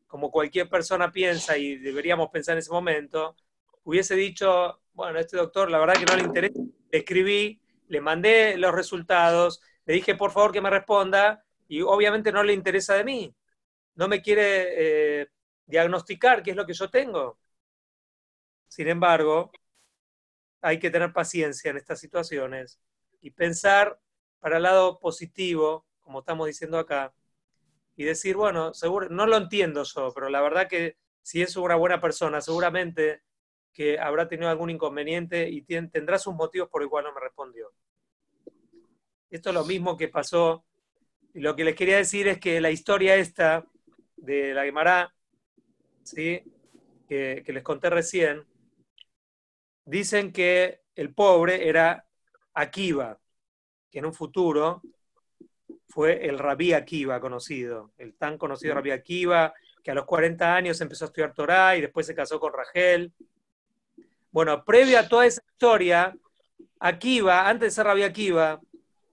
como 0.06 0.30
cualquier 0.30 0.68
persona 0.68 1.12
piensa 1.12 1.56
y 1.56 1.76
deberíamos 1.76 2.30
pensar 2.30 2.54
en 2.54 2.58
ese 2.58 2.70
momento, 2.70 3.36
hubiese 3.84 4.14
dicho, 4.16 4.80
bueno, 4.92 5.18
este 5.18 5.36
doctor 5.36 5.70
la 5.70 5.78
verdad 5.78 5.94
que 5.94 6.04
no 6.04 6.16
le 6.16 6.24
interesa, 6.24 6.58
le 6.58 6.98
escribí, 6.98 7.60
le 7.88 8.00
mandé 8.00 8.56
los 8.56 8.74
resultados, 8.74 9.62
le 9.86 9.94
dije 9.94 10.14
por 10.16 10.32
favor 10.32 10.52
que 10.52 10.60
me 10.60 10.70
responda 10.70 11.44
y 11.68 11.80
obviamente 11.82 12.32
no 12.32 12.42
le 12.42 12.52
interesa 12.52 12.94
de 12.94 13.04
mí, 13.04 13.34
no 13.94 14.08
me 14.08 14.20
quiere 14.20 15.22
eh, 15.22 15.28
diagnosticar 15.66 16.42
qué 16.42 16.50
es 16.50 16.56
lo 16.56 16.66
que 16.66 16.74
yo 16.74 16.90
tengo. 16.90 17.38
Sin 18.68 18.88
embargo, 18.88 19.50
hay 20.60 20.78
que 20.78 20.90
tener 20.90 21.12
paciencia 21.12 21.70
en 21.70 21.76
estas 21.76 22.00
situaciones 22.00 22.80
y 23.20 23.30
pensar 23.30 23.98
para 24.40 24.56
el 24.56 24.64
lado 24.64 24.98
positivo, 24.98 25.86
como 26.00 26.20
estamos 26.20 26.46
diciendo 26.46 26.78
acá, 26.78 27.14
y 27.96 28.04
decir, 28.04 28.36
bueno, 28.36 28.72
seguro, 28.74 29.08
no 29.10 29.26
lo 29.26 29.36
entiendo 29.36 29.84
yo, 29.84 30.12
pero 30.14 30.28
la 30.28 30.40
verdad 30.40 30.68
que 30.68 30.96
si 31.22 31.42
es 31.42 31.56
una 31.56 31.76
buena 31.76 32.00
persona, 32.00 32.40
seguramente 32.40 33.22
que 33.72 33.98
habrá 33.98 34.28
tenido 34.28 34.50
algún 34.50 34.70
inconveniente 34.70 35.48
y 35.48 35.62
tendrá 35.62 36.18
sus 36.18 36.34
motivos 36.34 36.68
por 36.68 36.82
el 36.82 36.88
cual 36.88 37.04
no 37.04 37.12
me 37.12 37.20
respondió. 37.20 37.72
Esto 39.30 39.50
es 39.50 39.54
lo 39.54 39.64
mismo 39.64 39.96
que 39.96 40.08
pasó. 40.08 40.64
Y 41.34 41.40
lo 41.40 41.54
que 41.54 41.62
les 41.62 41.76
quería 41.76 41.96
decir 41.96 42.26
es 42.26 42.40
que 42.40 42.60
la 42.60 42.70
historia 42.70 43.14
esta 43.14 43.64
de 44.16 44.52
la 44.54 44.64
Guimará, 44.64 45.14
¿sí? 46.02 46.42
que, 47.08 47.42
que 47.44 47.52
les 47.52 47.62
conté 47.62 47.90
recién, 47.90 48.44
dicen 49.84 50.32
que 50.32 50.80
el 50.96 51.14
pobre 51.14 51.68
era 51.68 52.06
Akiva, 52.54 53.19
que 53.90 53.98
en 53.98 54.06
un 54.06 54.14
futuro 54.14 54.82
fue 55.88 56.26
el 56.26 56.38
Rabí 56.38 56.72
Akiva 56.72 57.20
conocido, 57.20 57.90
el 57.98 58.14
tan 58.14 58.38
conocido 58.38 58.74
Rabí 58.74 58.92
Akiva, 58.92 59.52
que 59.82 59.90
a 59.90 59.94
los 59.94 60.04
40 60.04 60.54
años 60.54 60.80
empezó 60.80 61.04
a 61.04 61.08
estudiar 61.08 61.34
Torah 61.34 61.76
y 61.76 61.80
después 61.80 62.06
se 62.06 62.14
casó 62.14 62.38
con 62.38 62.52
Rachel. 62.52 63.12
Bueno, 64.30 64.64
previo 64.64 64.98
a 64.98 65.08
toda 65.08 65.26
esa 65.26 65.42
historia, 65.50 66.16
Akiva, 66.78 67.48
antes 67.48 67.66
de 67.66 67.70
ser 67.72 67.86
Rabí 67.86 68.02
Akiva, 68.02 68.60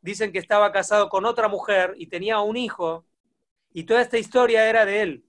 dicen 0.02 0.32
que 0.32 0.40
estaba 0.40 0.72
casado 0.72 1.10
con 1.10 1.26
otra 1.26 1.48
mujer 1.48 1.94
y 1.98 2.08
tenía 2.08 2.40
un 2.40 2.56
hijo, 2.56 3.06
y 3.74 3.84
toda 3.84 4.02
esta 4.02 4.18
historia 4.18 4.70
era 4.70 4.86
de 4.86 5.02
él. 5.02 5.26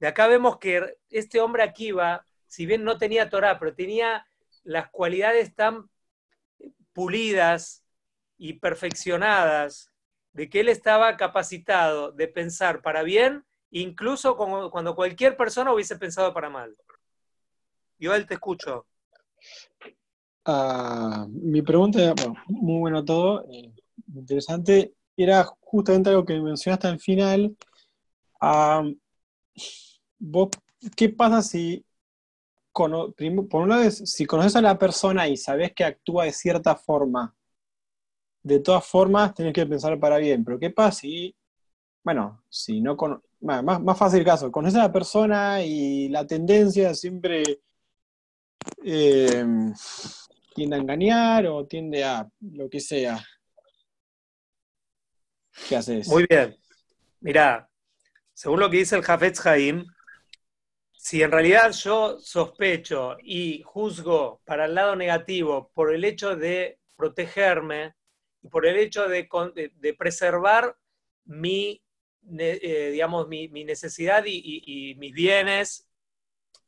De 0.00 0.06
acá 0.06 0.26
vemos 0.26 0.58
que 0.58 0.96
este 1.10 1.40
hombre 1.40 1.62
Akiva, 1.62 2.26
si 2.46 2.66
bien 2.66 2.84
no 2.84 2.98
tenía 2.98 3.30
Torah, 3.30 3.58
pero 3.58 3.74
tenía 3.74 4.26
las 4.62 4.90
cualidades 4.90 5.54
tan 5.54 5.88
pulidas, 6.92 7.83
y 8.36 8.54
perfeccionadas 8.54 9.90
de 10.32 10.48
que 10.48 10.60
él 10.60 10.68
estaba 10.68 11.16
capacitado 11.16 12.12
de 12.12 12.28
pensar 12.28 12.82
para 12.82 13.02
bien, 13.02 13.44
incluso 13.70 14.36
cuando 14.36 14.94
cualquier 14.94 15.36
persona 15.36 15.72
hubiese 15.72 15.96
pensado 15.96 16.34
para 16.34 16.50
mal. 16.50 16.76
Yo 17.98 18.14
él 18.14 18.26
te 18.26 18.34
escucho. 18.34 18.86
Ah, 20.44 21.26
mi 21.30 21.62
pregunta, 21.62 22.12
bueno, 22.14 22.34
muy 22.48 22.80
bueno 22.80 23.04
todo, 23.04 23.46
eh, 23.50 23.72
interesante, 24.14 24.92
era 25.16 25.44
justamente 25.60 26.10
algo 26.10 26.24
que 26.24 26.38
mencionaste 26.40 26.88
al 26.88 27.00
final. 27.00 27.56
Ah, 28.40 28.84
¿Qué 30.96 31.08
pasa 31.08 31.40
si, 31.40 31.84
por 32.72 33.62
una 33.62 33.78
vez, 33.78 33.98
si 34.04 34.26
conoces 34.26 34.56
a 34.56 34.62
la 34.62 34.78
persona 34.78 35.28
y 35.28 35.36
sabes 35.36 35.72
que 35.72 35.84
actúa 35.84 36.24
de 36.24 36.32
cierta 36.32 36.76
forma, 36.76 37.34
de 38.44 38.60
todas 38.60 38.86
formas 38.86 39.34
tenés 39.34 39.54
que 39.54 39.66
pensar 39.66 39.98
para 39.98 40.18
bien. 40.18 40.44
Pero 40.44 40.58
¿qué 40.60 40.70
pasa 40.70 41.00
si, 41.00 41.34
bueno, 42.04 42.44
si 42.48 42.80
no 42.80 42.96
con, 42.96 43.20
más, 43.40 43.80
más 43.80 43.98
fácil 43.98 44.24
caso, 44.24 44.52
conoces 44.52 44.78
a 44.78 44.84
la 44.84 44.92
persona 44.92 45.62
y 45.62 46.08
la 46.10 46.26
tendencia 46.26 46.94
siempre 46.94 47.42
eh, 48.84 49.44
tiende 50.54 50.76
a 50.76 50.78
engañar 50.78 51.46
o 51.46 51.66
tiende 51.66 52.04
a 52.04 52.28
lo 52.52 52.68
que 52.68 52.80
sea? 52.80 53.24
¿Qué 55.68 55.76
haces? 55.76 56.06
Muy 56.08 56.26
bien. 56.28 56.56
Mirá, 57.20 57.68
según 58.34 58.60
lo 58.60 58.68
que 58.68 58.78
dice 58.78 58.96
el 58.96 59.02
Jafetz 59.02 59.44
Haim, 59.46 59.86
si 60.92 61.22
en 61.22 61.30
realidad 61.30 61.70
yo 61.72 62.18
sospecho 62.18 63.16
y 63.22 63.62
juzgo 63.62 64.42
para 64.44 64.66
el 64.66 64.74
lado 64.74 64.96
negativo 64.96 65.70
por 65.72 65.94
el 65.94 66.04
hecho 66.04 66.36
de 66.36 66.78
protegerme, 66.96 67.94
y 68.44 68.48
por 68.48 68.66
el 68.66 68.76
hecho 68.76 69.08
de, 69.08 69.26
preservar 69.98 70.76
mi, 71.24 71.82
eh, 72.38 72.90
digamos, 72.92 73.26
mi, 73.26 73.48
necesidad 73.48 74.22
y, 74.26 74.94
mis 74.98 75.14
bienes. 75.14 75.88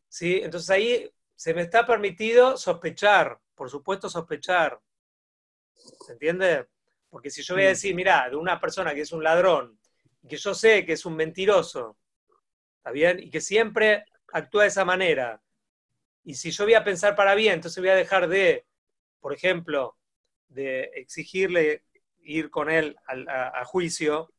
¿sí? 0.09 0.41
Entonces 0.43 0.71
ahí 0.71 1.11
se 1.35 1.53
me 1.53 1.61
está 1.61 1.87
permitido 1.87 2.57
sospechar, 2.57 3.39
por 3.55 3.69
supuesto 3.69 4.09
sospechar. 4.09 4.81
¿Se 6.07 6.13
entiende? 6.13 6.67
Porque 7.11 7.29
si 7.29 7.43
yo 7.43 7.55
voy 7.55 7.65
a 7.65 7.69
decir, 7.69 7.95
mira, 7.95 8.27
de 8.31 8.37
una 8.37 8.59
persona 8.59 8.95
que 8.95 9.03
es 9.03 9.13
un 9.13 9.23
ladrón, 9.23 9.79
que 10.27 10.39
yo 10.39 10.55
sé 10.55 10.87
que 10.87 10.95
es 10.95 11.05
un 11.05 11.15
mentiroso, 11.15 11.99
¿está 12.79 12.91
bien? 12.91 13.21
Y 13.23 13.29
que 13.29 13.43
siempre 13.43 14.07
actúa 14.33 14.63
de 14.63 14.69
esa 14.69 14.87
manera. 14.87 15.43
Y 16.25 16.35
si 16.37 16.51
yo 16.53 16.65
voy 16.65 16.73
a 16.73 16.85
pensar 16.85 17.15
para 17.15 17.35
bien, 17.35 17.53
entonces 17.53 17.83
voy 17.83 17.91
a 17.91 17.95
dejar 17.95 18.29
de, 18.29 18.65
por 19.21 19.35
ejemplo, 19.35 19.99
de 20.49 20.91
exigirle 20.95 21.85
ir 22.21 22.51
con 22.51 22.71
él 22.71 22.97
a, 23.07 23.65
juicio, 23.65 24.33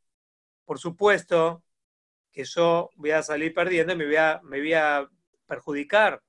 por 0.64 0.78
supuesto 0.78 1.62
que 2.32 2.44
yo 2.44 2.90
voy 2.96 3.10
a 3.12 3.22
salir 3.22 3.54
perdiendo 3.54 3.92
y 3.94 3.96
me 3.96 4.06
voy 4.06 4.16
a, 4.16 4.40
me 4.44 4.58
voy 4.58 4.74
a 4.74 5.08
perjudicar. 5.46 6.22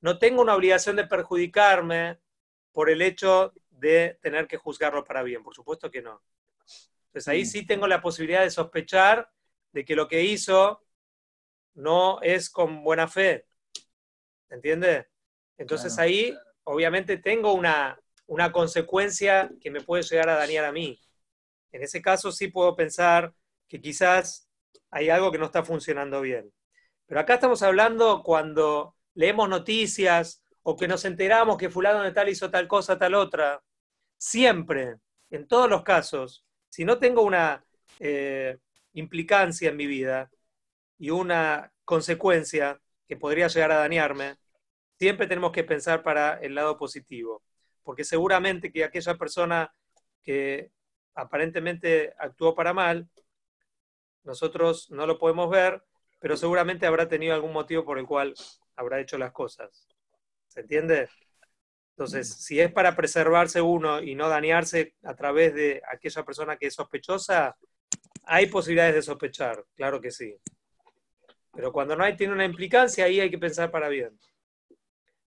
No 0.00 0.18
tengo 0.18 0.42
una 0.42 0.54
obligación 0.54 0.96
de 0.96 1.06
perjudicarme 1.06 2.18
por 2.72 2.90
el 2.90 3.02
hecho 3.02 3.52
de 3.70 4.18
tener 4.20 4.46
que 4.46 4.56
juzgarlo 4.56 5.04
para 5.04 5.22
bien. 5.22 5.42
Por 5.42 5.54
supuesto 5.54 5.90
que 5.90 6.02
no. 6.02 6.22
Entonces 7.06 7.28
ahí 7.28 7.42
Mm. 7.42 7.46
sí 7.46 7.66
tengo 7.66 7.86
la 7.86 8.00
posibilidad 8.00 8.42
de 8.42 8.50
sospechar 8.50 9.30
de 9.72 9.84
que 9.84 9.96
lo 9.96 10.08
que 10.08 10.22
hizo 10.22 10.84
no 11.74 12.20
es 12.22 12.50
con 12.50 12.82
buena 12.82 13.08
fe. 13.08 13.46
¿Entiende? 14.50 15.08
Entonces 15.56 15.94
Claro. 15.94 16.08
ahí 16.08 16.38
obviamente 16.64 17.16
tengo 17.16 17.52
una, 17.52 17.98
una 18.32 18.50
consecuencia 18.50 19.50
que 19.60 19.70
me 19.70 19.82
puede 19.82 20.02
llegar 20.04 20.30
a 20.30 20.36
dañar 20.36 20.64
a 20.64 20.72
mí. 20.72 20.98
En 21.70 21.82
ese 21.82 22.00
caso 22.00 22.32
sí 22.32 22.48
puedo 22.48 22.74
pensar 22.74 23.34
que 23.68 23.78
quizás 23.78 24.48
hay 24.90 25.10
algo 25.10 25.30
que 25.30 25.36
no 25.36 25.44
está 25.44 25.62
funcionando 25.62 26.22
bien. 26.22 26.50
Pero 27.04 27.20
acá 27.20 27.34
estamos 27.34 27.62
hablando 27.62 28.22
cuando 28.22 28.96
leemos 29.12 29.50
noticias 29.50 30.42
o 30.62 30.76
que 30.78 30.88
nos 30.88 31.04
enteramos 31.04 31.58
que 31.58 31.68
fulano 31.68 32.02
de 32.02 32.12
tal 32.12 32.30
hizo 32.30 32.50
tal 32.50 32.66
cosa, 32.66 32.98
tal 32.98 33.14
otra. 33.16 33.62
Siempre, 34.16 34.96
en 35.28 35.46
todos 35.46 35.68
los 35.68 35.82
casos, 35.82 36.42
si 36.70 36.86
no 36.86 36.98
tengo 36.98 37.20
una 37.20 37.62
eh, 37.98 38.56
implicancia 38.94 39.68
en 39.68 39.76
mi 39.76 39.86
vida 39.86 40.30
y 40.96 41.10
una 41.10 41.70
consecuencia 41.84 42.80
que 43.06 43.18
podría 43.18 43.48
llegar 43.48 43.72
a 43.72 43.80
dañarme, 43.80 44.36
siempre 44.98 45.26
tenemos 45.26 45.52
que 45.52 45.64
pensar 45.64 46.02
para 46.02 46.38
el 46.38 46.54
lado 46.54 46.78
positivo. 46.78 47.42
Porque 47.82 48.04
seguramente 48.04 48.72
que 48.72 48.84
aquella 48.84 49.16
persona 49.16 49.74
que 50.22 50.70
aparentemente 51.14 52.14
actuó 52.18 52.54
para 52.54 52.72
mal, 52.72 53.08
nosotros 54.24 54.90
no 54.90 55.06
lo 55.06 55.18
podemos 55.18 55.50
ver, 55.50 55.82
pero 56.20 56.36
seguramente 56.36 56.86
habrá 56.86 57.08
tenido 57.08 57.34
algún 57.34 57.52
motivo 57.52 57.84
por 57.84 57.98
el 57.98 58.06
cual 58.06 58.34
habrá 58.76 59.00
hecho 59.00 59.18
las 59.18 59.32
cosas. 59.32 59.88
¿Se 60.46 60.60
entiende? 60.60 61.08
Entonces, 61.90 62.32
si 62.32 62.60
es 62.60 62.72
para 62.72 62.96
preservarse 62.96 63.60
uno 63.60 64.00
y 64.00 64.14
no 64.14 64.28
dañarse 64.28 64.94
a 65.02 65.14
través 65.14 65.54
de 65.54 65.82
aquella 65.90 66.24
persona 66.24 66.56
que 66.56 66.66
es 66.66 66.74
sospechosa, 66.74 67.56
hay 68.24 68.46
posibilidades 68.46 68.94
de 68.94 69.02
sospechar, 69.02 69.64
claro 69.74 70.00
que 70.00 70.10
sí. 70.10 70.38
Pero 71.52 71.72
cuando 71.72 71.96
no 71.96 72.04
hay, 72.04 72.16
tiene 72.16 72.32
una 72.32 72.44
implicancia, 72.44 73.04
ahí 73.04 73.20
hay 73.20 73.30
que 73.30 73.38
pensar 73.38 73.70
para 73.70 73.88
bien. 73.88 74.18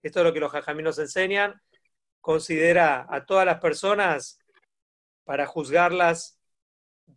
Esto 0.03 0.21
es 0.21 0.25
lo 0.25 0.33
que 0.33 0.41
los 0.41 0.53
jajamí 0.53 0.83
nos 0.83 0.99
enseñan. 0.99 1.61
Considera 2.23 3.05
a 3.11 3.27
todas 3.27 3.45
las 3.45 3.61
personas 3.61 4.39
para 5.25 5.45
juzgarlas 5.45 6.39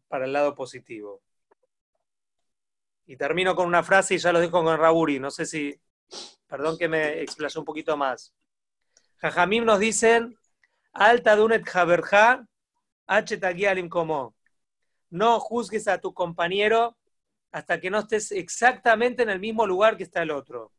para 0.08 0.26
el 0.26 0.34
lado 0.34 0.56
positivo. 0.56 1.22
Y 3.06 3.16
termino 3.16 3.56
con 3.56 3.68
una 3.68 3.84
frase 3.84 4.16
y 4.16 4.18
ya 4.18 4.34
lo 4.34 4.40
dejo 4.40 4.64
con 4.64 4.78
Raburi. 4.78 5.20
No 5.20 5.30
sé 5.30 5.46
si, 5.46 5.80
perdón 6.48 6.78
que 6.78 6.90
me 6.90 7.22
explayé 7.22 7.60
un 7.60 7.66
poquito 7.66 7.96
más. 7.96 8.34
Jajamim 9.18 9.64
nos 9.64 9.80
dicen, 9.80 10.38
alta 10.92 11.36
dunet 11.36 11.64
jaberja, 11.64 12.48
tagialim 13.06 13.90
como. 13.90 14.36
No 15.12 15.40
juzgues 15.40 15.88
a 15.88 16.00
tu 16.00 16.16
compañero 16.16 16.98
hasta 17.52 17.80
que 17.80 17.92
no 17.92 18.00
estés 18.00 18.32
exactamente 18.32 19.22
en 19.22 19.30
el 19.30 19.40
mismo 19.40 19.68
lugar 19.68 19.98
que 19.98 20.04
está 20.04 20.24
el 20.24 20.32
otro. 20.32 20.72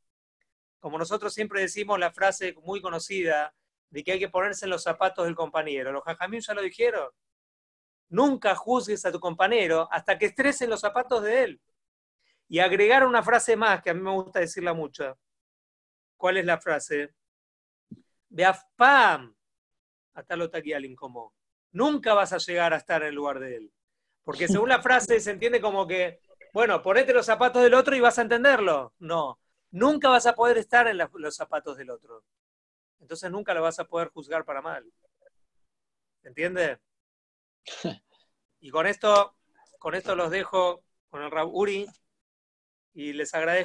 Como 0.80 0.98
nosotros 0.98 1.32
siempre 1.32 1.60
decimos 1.60 1.96
la 1.98 2.12
frase 2.12 2.54
muy 2.64 2.82
conocida 2.82 3.54
de 3.90 4.04
que 4.04 4.12
hay 4.12 4.18
que 4.18 4.28
ponerse 4.28 4.66
en 4.66 4.70
los 4.70 4.82
zapatos 4.82 5.24
del 5.24 5.34
compañero. 5.34 5.92
Los 5.92 6.04
jajamim 6.04 6.40
ya 6.40 6.54
lo 6.54 6.62
dijeron. 6.62 7.10
Nunca 8.08 8.54
juzgues 8.54 9.04
a 9.04 9.12
tu 9.12 9.20
compañero 9.20 9.88
hasta 9.90 10.18
que 10.18 10.26
estés 10.26 10.62
en 10.62 10.70
los 10.70 10.80
zapatos 10.80 11.22
de 11.22 11.44
él. 11.44 11.60
Y 12.48 12.60
agregar 12.60 13.04
una 13.04 13.22
frase 13.22 13.56
más 13.56 13.82
que 13.82 13.90
a 13.90 13.94
mí 13.94 14.00
me 14.00 14.12
gusta 14.12 14.40
decirla 14.40 14.72
mucho. 14.72 15.18
¿Cuál 16.16 16.36
es 16.38 16.44
la 16.44 16.58
frase? 16.58 17.14
Beafpam, 18.28 19.34
hasta 20.14 20.36
lo 20.36 20.50
taquialim 20.50 20.94
como. 20.94 21.34
Nunca 21.72 22.14
vas 22.14 22.32
a 22.32 22.38
llegar 22.38 22.72
a 22.72 22.76
estar 22.76 23.02
en 23.02 23.08
el 23.08 23.14
lugar 23.14 23.40
de 23.40 23.56
él. 23.56 23.72
Porque 24.22 24.48
según 24.48 24.68
la 24.68 24.82
frase 24.82 25.20
se 25.20 25.30
entiende 25.32 25.60
como 25.60 25.86
que, 25.86 26.20
bueno, 26.52 26.82
ponete 26.82 27.12
los 27.12 27.26
zapatos 27.26 27.62
del 27.62 27.74
otro 27.74 27.96
y 27.96 28.00
vas 28.00 28.18
a 28.18 28.22
entenderlo. 28.22 28.94
No, 28.98 29.40
nunca 29.70 30.08
vas 30.08 30.26
a 30.26 30.34
poder 30.34 30.58
estar 30.58 30.86
en 30.86 30.98
la, 30.98 31.10
los 31.14 31.34
zapatos 31.34 31.76
del 31.76 31.90
otro. 31.90 32.24
Entonces 33.00 33.30
nunca 33.30 33.54
lo 33.54 33.62
vas 33.62 33.78
a 33.78 33.84
poder 33.84 34.08
juzgar 34.08 34.44
para 34.44 34.62
mal. 34.62 34.84
¿Entiende? 36.22 36.78
Y 38.58 38.70
con 38.70 38.86
esto, 38.86 39.36
con 39.78 39.94
esto 39.94 40.16
los 40.16 40.30
dejo 40.30 40.82
con 41.10 41.22
el 41.22 41.30
Rab 41.30 41.54
Uri 41.54 41.86
y 42.94 43.12
les 43.12 43.32
agradezco. 43.34 43.64